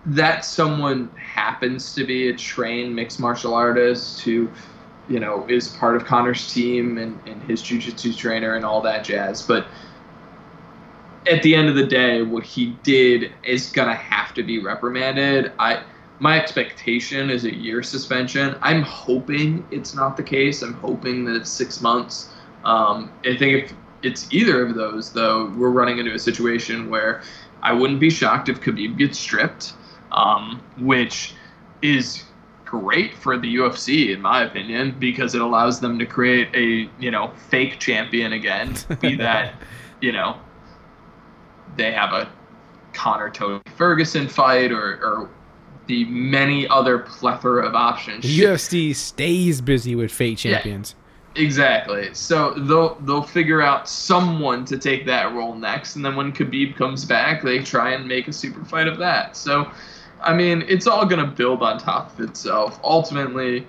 [0.06, 4.50] That someone happens to be a trained mixed martial artist who,
[5.10, 9.04] you know, is part of Conor's team and, and his jujitsu trainer and all that
[9.04, 9.42] jazz.
[9.42, 9.68] But
[11.28, 15.52] at the end of the day, what he did is gonna have to be reprimanded.
[15.60, 15.84] I
[16.20, 18.56] my expectation is a year suspension.
[18.62, 20.62] I'm hoping it's not the case.
[20.62, 22.30] I'm hoping that it's six months.
[22.64, 27.24] Um, I think if it's either of those, though, we're running into a situation where
[27.62, 29.74] I wouldn't be shocked if Khabib gets stripped,
[30.12, 31.34] um, which
[31.82, 32.24] is
[32.64, 37.12] great for the UFC in my opinion because it allows them to create a you
[37.12, 38.76] know fake champion again.
[39.00, 39.56] Be that
[40.02, 40.38] you know
[41.78, 42.30] they have a
[42.94, 45.30] Conor Tony Ferguson fight or, or
[45.88, 48.24] the many other plethora of options.
[48.24, 50.54] The UFC stays busy with fake Yeah.
[50.56, 50.96] champions.
[51.36, 52.14] Exactly.
[52.14, 56.76] So they'll they'll figure out someone to take that role next, and then when Khabib
[56.76, 59.36] comes back, they try and make a super fight of that.
[59.36, 59.72] So,
[60.22, 62.80] I mean, it's all gonna build on top of itself.
[62.84, 63.66] Ultimately,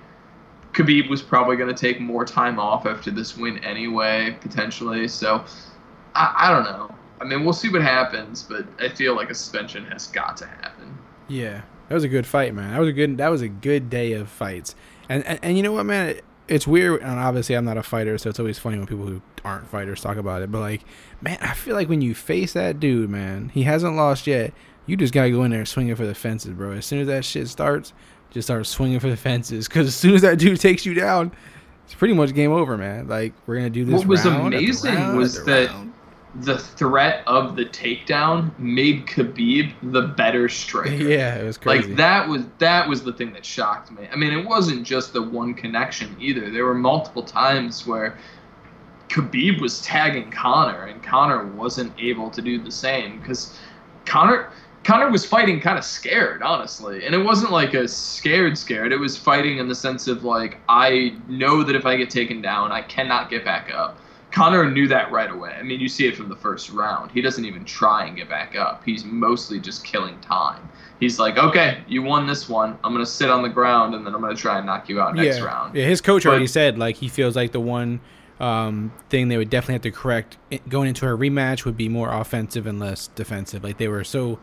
[0.73, 5.07] Khabib was probably gonna take more time off after this win anyway, potentially.
[5.07, 5.43] So,
[6.13, 6.94] I, I don't know.
[7.21, 10.45] I mean, we'll see what happens, but I feel like a suspension has got to
[10.47, 10.97] happen.
[11.27, 12.71] Yeah, that was a good fight, man.
[12.73, 13.17] That was a good.
[13.17, 14.75] That was a good day of fights.
[15.09, 16.09] And and, and you know what, man?
[16.09, 19.07] It- It's weird, and obviously I'm not a fighter, so it's always funny when people
[19.07, 20.51] who aren't fighters talk about it.
[20.51, 20.81] But like,
[21.19, 24.53] man, I feel like when you face that dude, man, he hasn't lost yet.
[24.85, 26.73] You just gotta go in there swinging for the fences, bro.
[26.73, 27.93] As soon as that shit starts,
[28.29, 29.67] just start swinging for the fences.
[29.67, 31.31] Because as soon as that dude takes you down,
[31.85, 33.07] it's pretty much game over, man.
[33.07, 33.95] Like we're gonna do this.
[33.95, 35.93] What was amazing was that round.
[36.41, 40.91] The threat of the takedown made Khabib the better striker.
[40.95, 41.87] yeah, it was crazy.
[41.87, 44.07] Like that was that was the thing that shocked me.
[44.11, 46.51] I mean, it wasn't just the one connection either.
[46.51, 48.17] There were multiple times where
[49.09, 53.57] Khabib was tagging Conor, and Conor wasn't able to do the same because
[54.05, 54.49] Conor
[54.85, 58.91] Conor was fighting kind of scared, honestly, and it wasn't like a scared scared.
[58.91, 62.41] It was fighting in the sense of like I know that if I get taken
[62.41, 63.97] down, I cannot get back up.
[64.35, 65.55] Conor knew that right away.
[65.57, 67.09] I mean, you see it from the first round.
[67.09, 68.83] He doesn't even try and get back up.
[68.83, 70.67] He's mostly just killing time.
[70.99, 72.77] He's like, okay, you won this one.
[72.83, 75.15] I'm gonna sit on the ground and then I'm gonna try and knock you out
[75.15, 75.45] next yeah.
[75.45, 75.73] round.
[75.73, 78.01] Yeah, his coach But- already said like he feels like the one
[78.41, 82.11] um, thing they would definitely have to correct going into a rematch would be more
[82.11, 83.63] offensive and less defensive.
[83.63, 84.39] Like they were so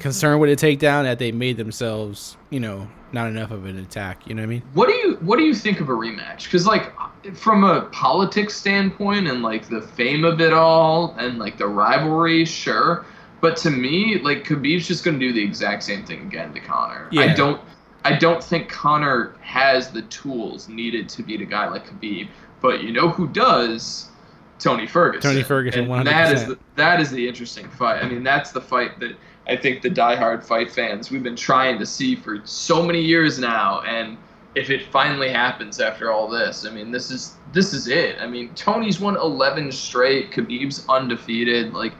[0.00, 4.26] concerned with a takedown that they made themselves, you know, not enough of an attack.
[4.26, 4.62] You know what I mean?
[4.74, 6.44] What do you what do you think of a rematch?
[6.44, 6.92] Because like
[7.34, 12.44] from a politics standpoint and like the fame of it all and like the rivalry,
[12.44, 13.04] sure.
[13.40, 17.08] But to me, like Khabib's just gonna do the exact same thing again to Conor.
[17.16, 17.60] I don't
[18.04, 22.28] I don't think Conor has the tools needed to beat a guy like Khabib.
[22.60, 24.10] But you know who does?
[24.58, 25.30] Tony Ferguson.
[25.30, 26.48] Tony Ferguson, And that is 100%.
[26.48, 28.04] the, that is the interesting fight.
[28.04, 29.16] I mean, that's the fight that
[29.50, 33.38] I think the diehard fight fans we've been trying to see for so many years
[33.40, 34.16] now, and
[34.54, 38.20] if it finally happens after all this, I mean, this is this is it.
[38.20, 40.30] I mean, Tony's won 11 straight.
[40.30, 41.74] Khabib's undefeated.
[41.74, 41.92] Like,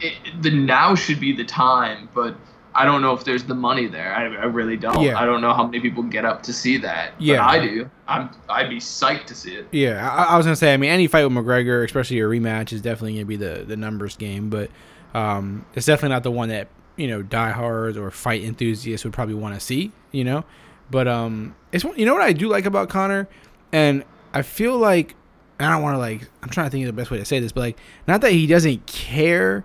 [0.00, 2.34] it, the now should be the time, but.
[2.72, 4.14] I don't know if there's the money there.
[4.14, 5.02] I, I really don't.
[5.02, 5.18] Yeah.
[5.18, 7.14] I don't know how many people get up to see that.
[7.18, 7.38] Yeah.
[7.38, 7.90] But I do.
[8.06, 8.30] I'm.
[8.48, 9.66] I'd be psyched to see it.
[9.72, 10.72] Yeah, I, I was gonna say.
[10.72, 13.76] I mean, any fight with McGregor, especially a rematch, is definitely gonna be the the
[13.76, 14.50] numbers game.
[14.50, 14.70] But
[15.14, 19.34] um, it's definitely not the one that you know diehards or fight enthusiasts would probably
[19.34, 19.92] want to see.
[20.12, 20.44] You know,
[20.90, 23.28] but um, it's you know what I do like about Conor,
[23.72, 25.14] and I feel like
[25.58, 27.40] I don't want to like I'm trying to think of the best way to say
[27.40, 29.64] this, but like not that he doesn't care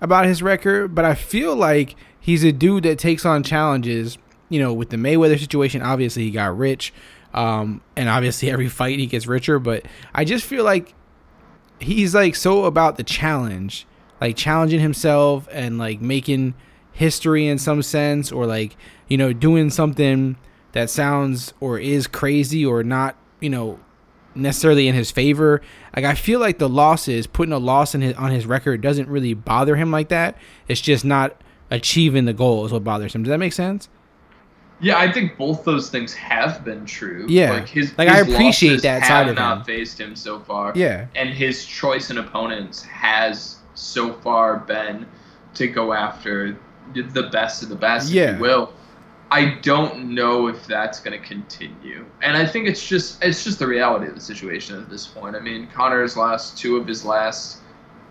[0.00, 4.18] about his record, but I feel like he's a dude that takes on challenges.
[4.50, 6.92] You know, with the Mayweather situation, obviously he got rich,
[7.32, 9.58] um, and obviously every fight he gets richer.
[9.58, 10.94] But I just feel like
[11.80, 13.86] he's like so about the challenge,
[14.24, 16.54] like challenging himself and like making
[16.92, 18.74] history in some sense, or like
[19.08, 20.36] you know doing something
[20.72, 23.78] that sounds or is crazy or not, you know,
[24.34, 25.60] necessarily in his favor.
[25.94, 29.08] Like I feel like the losses, putting a loss in his on his record doesn't
[29.08, 30.36] really bother him like that.
[30.68, 31.36] It's just not
[31.70, 33.24] achieving the goal is what bothers him.
[33.24, 33.88] Does that make sense?
[34.80, 37.26] Yeah, I think both those things have been true.
[37.28, 37.52] Yeah.
[37.52, 39.64] like his Like, I appreciate that have side of not him.
[39.64, 40.72] faced him so far.
[40.74, 41.06] Yeah.
[41.14, 45.06] and his choice in opponents has so far been
[45.54, 46.56] to go after
[46.92, 48.34] the best of the best, if Yeah.
[48.34, 48.72] you will.
[49.30, 53.58] I don't know if that's going to continue, and I think it's just it's just
[53.58, 55.34] the reality of the situation at this point.
[55.34, 57.58] I mean, Conor's lost two of his last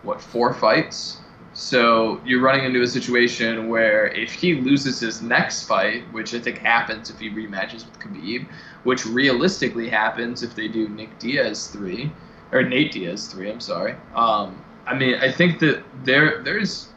[0.02, 1.18] what four fights.
[1.54, 6.40] So you're running into a situation where if he loses his next fight, which I
[6.40, 8.46] think happens if he rematches with Khabib,
[8.82, 12.10] which realistically happens if they do Nick Diaz three
[12.50, 13.50] or Nate Diaz three.
[13.50, 13.94] I'm sorry.
[14.16, 16.88] Um, I mean, I think that there there's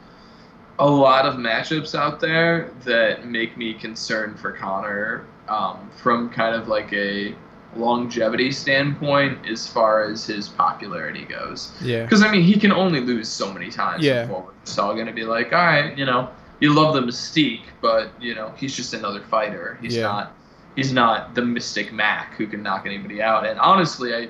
[0.79, 6.53] a lot of matchups out there that make me concerned for Conor um, from kind
[6.55, 7.33] of like a
[7.75, 11.71] longevity standpoint as far as his popularity goes.
[11.81, 12.03] Yeah.
[12.03, 14.25] Because I mean, he can only lose so many times Yeah.
[14.25, 16.29] before it's all gonna be like, all right, you know,
[16.59, 19.77] you love the mystique, but you know, he's just another fighter.
[19.81, 20.03] He's Yeah.
[20.03, 20.35] not,
[20.75, 23.45] he's not the Mystic Mac who can knock anybody out.
[23.45, 24.29] And honestly, I,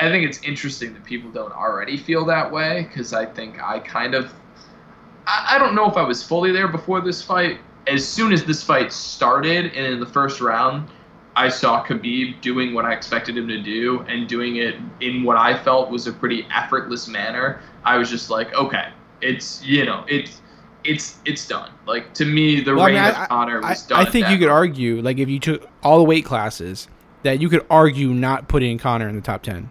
[0.00, 3.78] I think it's interesting that people don't already feel that way because I think I
[3.80, 4.32] kind of,
[5.26, 7.58] I, I don't know if I was fully there before this fight.
[7.86, 10.88] As soon as this fight started, and in the first round,
[11.36, 15.36] I saw Khabib doing what I expected him to do and doing it in what
[15.36, 17.60] I felt was a pretty effortless manner.
[17.84, 18.88] I was just like, okay,
[19.22, 20.42] it's you know, it's
[20.84, 21.70] it's it's done.
[21.86, 24.06] Like to me, the Well, I reign mean, of I- Conor I, was done.
[24.06, 26.88] I think you could argue, like, if you took all the weight classes,
[27.22, 29.70] that you could argue not putting Conor in the top ten.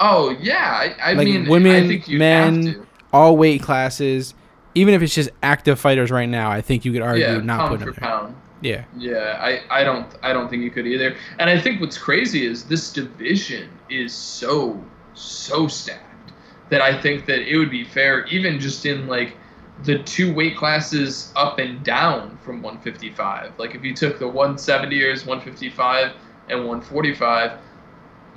[0.00, 4.34] Oh yeah, I, I Like mean, I women, think you have men, all weight classes.
[4.74, 7.64] Even if it's just active fighters right now, I think you could argue Yeah, not
[7.64, 7.94] putting them there.
[7.94, 8.36] pound.
[8.60, 11.16] Yeah, Yeah, I, I don't I don't think you could either.
[11.38, 14.82] And I think what's crazy is this division is so
[15.14, 16.32] so stacked
[16.70, 19.36] that I think that it would be fair even just in like
[19.84, 23.58] the two weight classes up and down from 155.
[23.58, 26.12] Like if you took the 170ers, 155
[26.48, 27.52] and 145,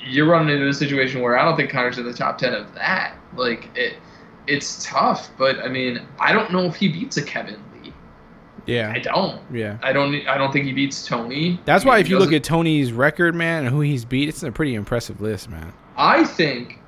[0.01, 2.73] you're running into a situation where I don't think Conor's in the top 10 of
[2.75, 3.15] that.
[3.35, 3.95] Like it
[4.47, 7.93] it's tough, but I mean, I don't know if he beats a Kevin Lee.
[8.65, 9.41] yeah, I don't.
[9.53, 9.77] yeah.
[9.83, 10.15] I don't.
[10.27, 11.59] I don't think he beats Tony.
[11.65, 14.41] That's I why if you look at Tony's record, man, and who he's beat, it's
[14.41, 15.71] a pretty impressive list, man.
[15.97, 16.79] I think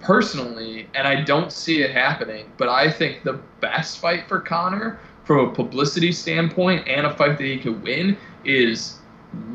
[0.00, 4.98] personally, and I don't see it happening, but I think the best fight for Conor
[5.24, 8.98] from a publicity standpoint and a fight that he could win is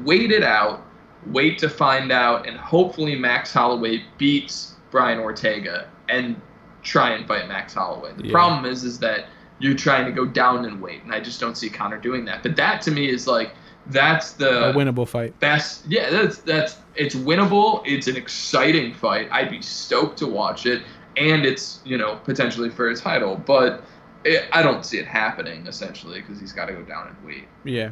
[0.03, 0.84] wait it out,
[1.27, 6.39] wait to find out, and hopefully Max Holloway beats Brian Ortega and
[6.83, 8.11] try and fight Max Holloway.
[8.17, 8.31] The Yeah.
[8.31, 9.25] problem is, is that
[9.59, 12.43] you're trying to go down in weight, and I just don't see Conor doing that.
[12.43, 13.51] But that to me is like
[13.87, 15.39] that's the a winnable fight.
[15.39, 15.85] best.
[15.87, 17.81] Yeah, that's that's it's winnable.
[17.85, 19.27] It's an exciting fight.
[19.31, 20.83] I'd be stoked to watch it,
[21.17, 23.83] and it's you know potentially for a title, but
[24.25, 27.47] it, I don't see it happening essentially because he's got to go down in weight.
[27.63, 27.89] Yeah.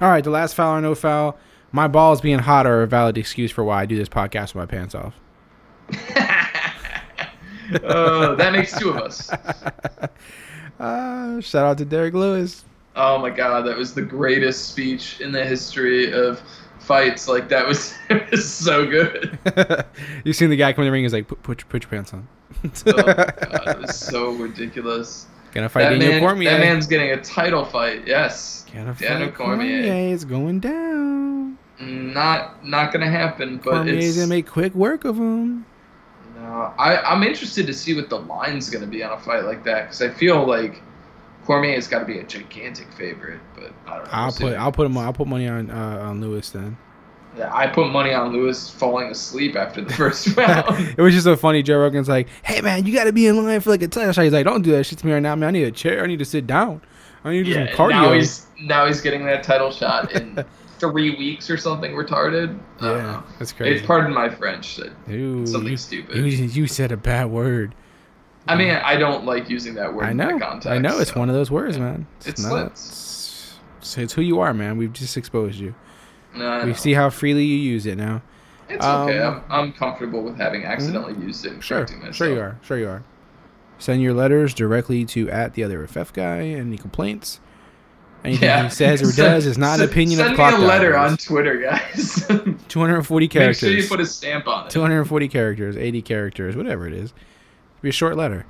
[0.00, 1.38] All right, the last foul or no foul.
[1.74, 4.56] My balls being hot are a valid excuse for why I do this podcast with
[4.62, 5.12] my pants off.
[7.82, 9.28] Uh, that makes two of us.
[10.80, 12.64] Uh, shout out to Derrick Lewis.
[12.96, 16.42] Oh my god, that was the greatest speech in the history of
[16.80, 17.28] fights.
[17.28, 17.94] Like that was,
[18.32, 19.38] was so good.
[20.24, 21.04] you seen the guy come in the ring?
[21.04, 22.26] He's like, put put your, put your pants on.
[22.64, 25.26] Oh my god, it was so ridiculous.
[25.52, 26.50] Gonna fight That, Daniel man, Cormier.
[26.50, 28.04] that man's getting a title fight.
[28.04, 29.82] Yes, Gonna Daniel fight Cormier.
[29.84, 30.12] Cormier.
[30.12, 31.33] It's going down.
[31.80, 33.56] Not not gonna happen.
[33.58, 35.66] But Cormier's it's gonna make quick work of him.
[36.36, 36.72] no.
[36.78, 39.82] I I'm interested to see what the line's gonna be on a fight like that
[39.84, 40.82] because I feel like
[41.44, 43.40] Cormier's got to be a gigantic favorite.
[43.54, 44.10] But I don't know.
[44.12, 46.76] I'll put I'll put him I'll put money on uh, on Lewis then.
[47.36, 50.94] Yeah, I put money on Lewis falling asleep after the first round.
[50.96, 51.62] it was just so funny.
[51.64, 54.12] Joe Rogan's like, "Hey man, you got to be in line for like a title
[54.12, 55.48] shot." He's like, "Don't do that shit to me right now, man.
[55.48, 56.04] I need a chair.
[56.04, 56.80] I need to sit down.
[57.24, 60.44] I need to do some cardio." now he's now he's getting that title shot in
[60.78, 62.58] three weeks or something retarded.
[62.80, 63.22] Yeah, know.
[63.38, 63.76] that's crazy.
[63.76, 64.78] It's pardon my French.
[65.10, 66.16] Ooh, something you, stupid.
[66.16, 67.74] You, you said a bad word.
[68.46, 70.26] I mean, I don't like using that word I in know.
[70.38, 70.66] that context.
[70.68, 70.98] I know.
[70.98, 71.18] It's so.
[71.18, 72.06] one of those words, man.
[72.26, 73.56] It not- It's,
[73.96, 74.76] it's who you are, man.
[74.76, 75.74] We've just exposed you.
[76.36, 78.22] No, We see how freely you use it now.
[78.68, 79.18] It's okay.
[79.20, 81.52] um, I'm, I'm comfortable with having accidentally used it.
[81.52, 82.58] and Sure, correcting sure you are.
[82.62, 83.02] Sure you are.
[83.78, 86.40] Send your letters directly to at the other FF guy.
[86.40, 87.40] Any complaints?
[88.24, 88.64] Anything Yeah.
[88.64, 90.96] he says or does is not an opinion send of Clock Send me a letter
[90.96, 92.24] on Twitter, guys.
[92.68, 93.62] 240 characters.
[93.62, 94.70] Make sure you put a stamp on it.
[94.70, 97.12] 240 characters, 80 characters, whatever it is.
[97.82, 98.46] Be a short letter.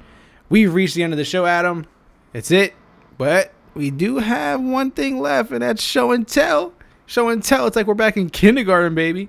[0.48, 1.86] We've reached the end of the show, Adam.
[2.32, 2.74] It's it.
[3.18, 6.72] But we do have one thing left, and that's show and tell.
[7.06, 7.66] Show and tell.
[7.66, 9.28] It's like we're back in kindergarten, baby.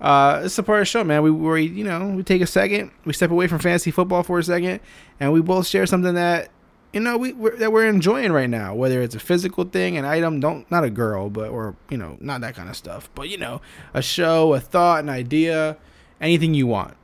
[0.00, 1.22] Uh, it's a part of the show, man.
[1.22, 4.38] We, we, you know, we take a second, we step away from fantasy football for
[4.38, 4.80] a second,
[5.20, 6.50] and we both share something that,
[6.94, 8.72] you know, we we're, that we're enjoying right now.
[8.72, 12.16] Whether it's a physical thing, an item, don't not a girl, but or you know,
[12.20, 13.10] not that kind of stuff.
[13.16, 13.60] But you know,
[13.92, 15.76] a show, a thought, an idea,
[16.20, 16.96] anything you want.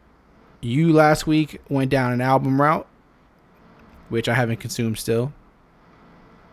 [0.61, 2.87] You last week went down an album route,
[4.11, 5.33] which I haven't consumed still.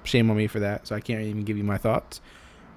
[0.03, 2.21] Shame on me for that, so I can't even give you my thoughts.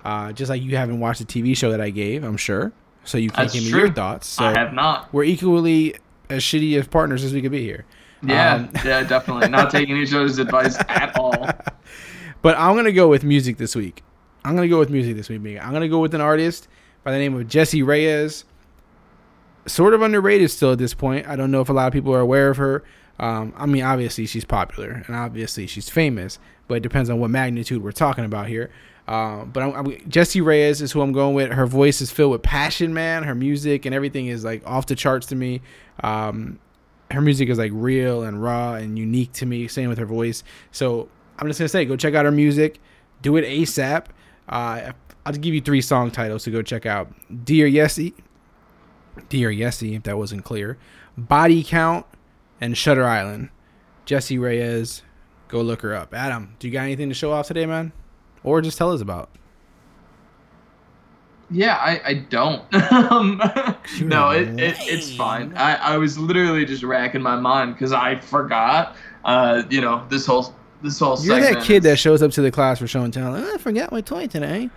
[0.04, 2.72] Uh, just like you haven't watched the TV show that I gave, I'm sure,
[3.04, 4.26] so you can't That's give me your thoughts.
[4.26, 5.11] So I have not.
[5.12, 5.94] we're equally
[6.28, 7.86] as shitty as partners as we could be here.
[8.23, 9.49] Yeah, Um, yeah, definitely.
[9.49, 11.47] Not taking each other's advice at all.
[12.43, 14.03] But I'm gonna go with music this week.
[14.45, 15.41] I'm gonna go with music this week.
[15.61, 16.68] I'm gonna go with an artist
[17.05, 18.45] by the name of Jessie Reyez.
[19.66, 21.29] Sort of underrated still at this point.
[21.29, 22.83] I don't know if a lot of people are aware of her.
[23.18, 27.29] Um, I mean, obviously she's popular and obviously she's famous, but it depends on what
[27.31, 28.71] magnitude we're talking about here.
[29.07, 31.51] Um, but I'm, I'm, Jessie Reyez is who I'm going with.
[31.51, 33.25] Her voice is filled with passion, man.
[33.25, 35.61] Her music and everything is like off the charts to me.
[36.03, 36.59] Um,
[37.11, 39.68] her music is like real and raw and unique to me.
[39.68, 40.42] Same with her voice.
[40.70, 41.08] So
[41.38, 42.80] I'm just gonna say, go check out her music.
[43.22, 44.06] Do it ASAP.
[44.48, 44.92] Uh,
[45.26, 47.12] I'll give you three song titles to go check out:
[47.44, 48.14] "Dear Yessi,"
[49.28, 50.78] "Dear Yessi," if that wasn't clear,
[51.16, 52.06] "Body Count,"
[52.61, 53.50] and "Shutter Island."
[54.06, 55.02] Jessie Reyez,
[55.46, 56.12] go look her up.
[56.14, 57.92] Adam, do you got anything to show off today, man?
[58.42, 59.30] Or just tell us about?
[61.51, 62.62] Yeah, I, I don't.
[62.92, 63.42] um,
[64.03, 65.53] no, it, it, it's fine.
[65.57, 68.96] I, I was literally just racking my mind because I forgot.
[69.24, 71.18] Uh, you know, this whole this whole.
[71.20, 73.34] You're that kid that shows up to the class for show and tell.
[73.34, 74.70] "Oh, I forgot my toy today.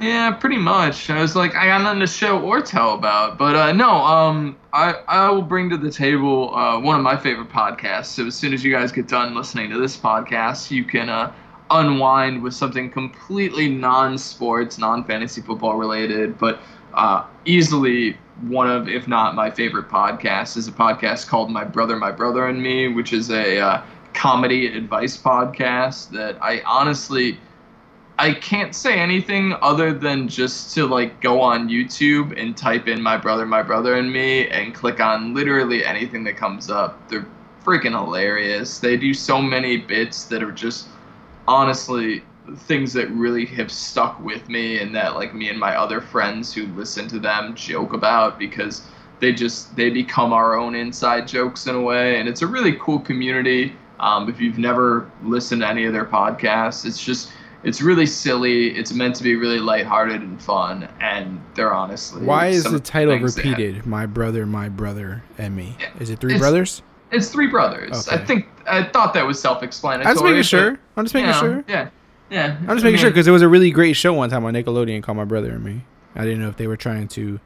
[0.00, 1.10] Yeah, pretty much.
[1.10, 3.36] I was like, I got nothing to show or tell about.
[3.36, 7.16] But uh, no, um, I I will bring to the table uh, one of my
[7.16, 8.06] favorite podcasts.
[8.06, 11.34] So as soon as you guys get done listening to this podcast, you can uh,
[11.70, 16.60] unwind with something completely non-sports, non-fantasy football related, but
[16.94, 21.96] uh, easily one of, if not my favorite podcasts, is a podcast called My Brother,
[21.96, 23.82] My Brother and Me, which is a uh,
[24.14, 27.38] comedy advice podcast that I honestly.
[28.18, 33.00] I can't say anything other than just to like go on YouTube and type in
[33.00, 37.08] my brother, my brother and me and click on literally anything that comes up.
[37.08, 37.24] They're
[37.64, 38.78] freaking hilarious.
[38.78, 40.88] They do so many bits that are just
[41.48, 42.22] honestly
[42.56, 46.52] things that really have stuck with me and that like me and my other friends
[46.52, 48.82] who listen to them joke about because
[49.20, 52.76] they just they become our own inside jokes in a way and it's a really
[52.80, 57.30] cool community um, if you've never listened to any of their podcasts it's just
[57.62, 62.46] it's really silly it's meant to be really lighthearted and fun and they're honestly Why
[62.46, 63.84] is the title repeated?
[63.86, 65.76] My brother, my brother, and me.
[65.78, 66.82] Yeah, Is it three brothers?
[67.12, 70.78] It's three brothers i think i thought that was self-explanatory I'm just making sure.
[70.96, 71.64] I'm just making yeah, sure.
[71.68, 71.88] Yeah.
[72.30, 72.56] Yeah.
[72.60, 75.02] I'm just making sure because it was a really great show one time on Nickelodeon
[75.02, 75.82] called My Brother and Me.
[76.14, 77.40] I didn't know if they were trying to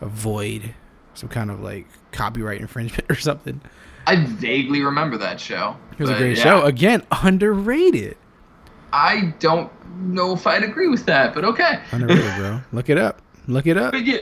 [0.00, 0.74] avoid
[1.14, 3.60] some kind of like copyright infringement or something.
[4.06, 5.76] I vaguely remember that show.
[5.92, 6.62] It was a great yeah, show.
[6.62, 8.16] Again, underrated.
[8.92, 11.80] I don't know if I'd agree with that, but okay.
[11.90, 12.60] Underrated, bro.
[12.72, 13.22] Look it up.
[13.46, 13.92] Look it up.
[13.92, 14.18] But yeah,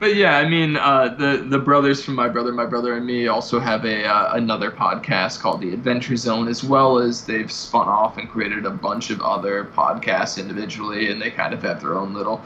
[0.00, 3.28] but yeah, I mean, uh, the the brothers from my brother, my brother and me
[3.28, 7.88] also have a uh, another podcast called The Adventure Zone, as well as they've spun
[7.88, 11.94] off and created a bunch of other podcasts individually, and they kind of have their
[11.96, 12.42] own little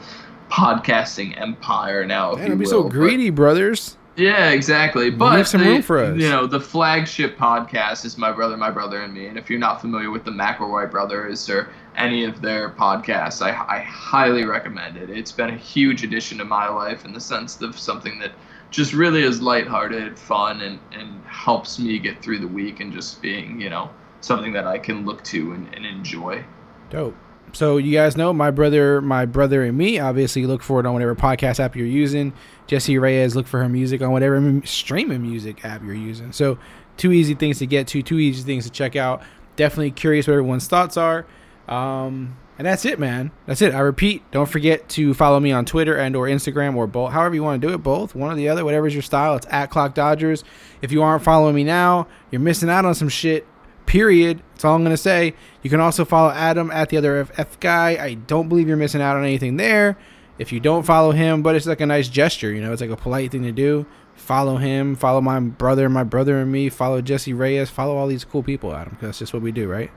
[0.49, 2.33] podcasting empire now.
[2.33, 3.97] Man, you don't be so But- brothers.
[4.15, 5.09] yeah, exactly.
[5.09, 6.17] But Leave some room for us.
[6.17, 9.27] You know, the flagship podcast is My Brother, My Brother, and Me.
[9.27, 11.69] And if you're not familiar with the McElroy brothers or
[11.99, 15.09] any of their podcasts, I, I highly recommend it.
[15.09, 18.31] It's been a huge addition to my life in the sense of something that
[18.71, 23.21] just really is lighthearted, fun, and, and helps me get through the week and just
[23.21, 23.89] being, you know,
[24.21, 26.43] something that I can look to and, and enjoy.
[26.89, 27.15] Dope.
[27.51, 29.99] So you guys know my brother, my brother and me.
[29.99, 32.33] Obviously, look for it on whatever podcast app you're using.
[32.67, 36.31] Jessie Reyez, look for her music on whatever streaming music app you're using.
[36.31, 36.59] So
[36.97, 39.23] two easy things to get to, two easy things to check out.
[39.55, 41.25] Definitely curious what everyone's thoughts are.
[41.69, 43.31] Um, and that's it, man.
[43.45, 43.73] That's it.
[43.73, 47.13] I repeat, don't forget to follow me on Twitter and or Instagram or both.
[47.13, 49.35] However you want to do it, both, one or the other, whatever's your style.
[49.35, 50.43] It's at Clock Dodgers.
[50.81, 53.47] If you aren't following me now, you're missing out on some shit.
[53.85, 54.43] Period.
[54.51, 55.33] That's all I'm gonna say.
[55.63, 57.91] You can also follow Adam at the other FF guy.
[57.91, 59.97] I don't believe you're missing out on anything there.
[60.37, 62.91] If you don't follow him, but it's like a nice gesture, you know, it's like
[62.91, 63.85] a polite thing to do.
[64.15, 64.95] Follow him.
[64.95, 66.69] Follow my brother, my brother and me.
[66.69, 67.69] Follow Jessie Reyez.
[67.69, 68.91] Follow all these cool people, Adam.
[68.91, 69.91] Because that's just what we do, right?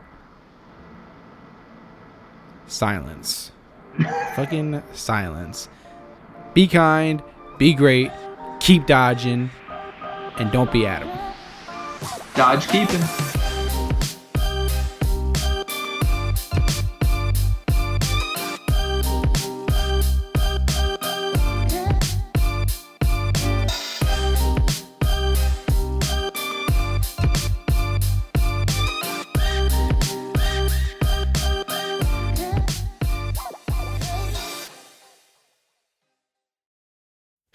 [2.72, 3.52] Silence.
[4.34, 5.68] Fucking silence.
[6.54, 7.22] Be kind.
[7.58, 8.10] Be great.
[8.60, 9.50] Keep dodging.
[10.38, 11.10] And don't be Adam.
[12.34, 13.41] Dodge keeping.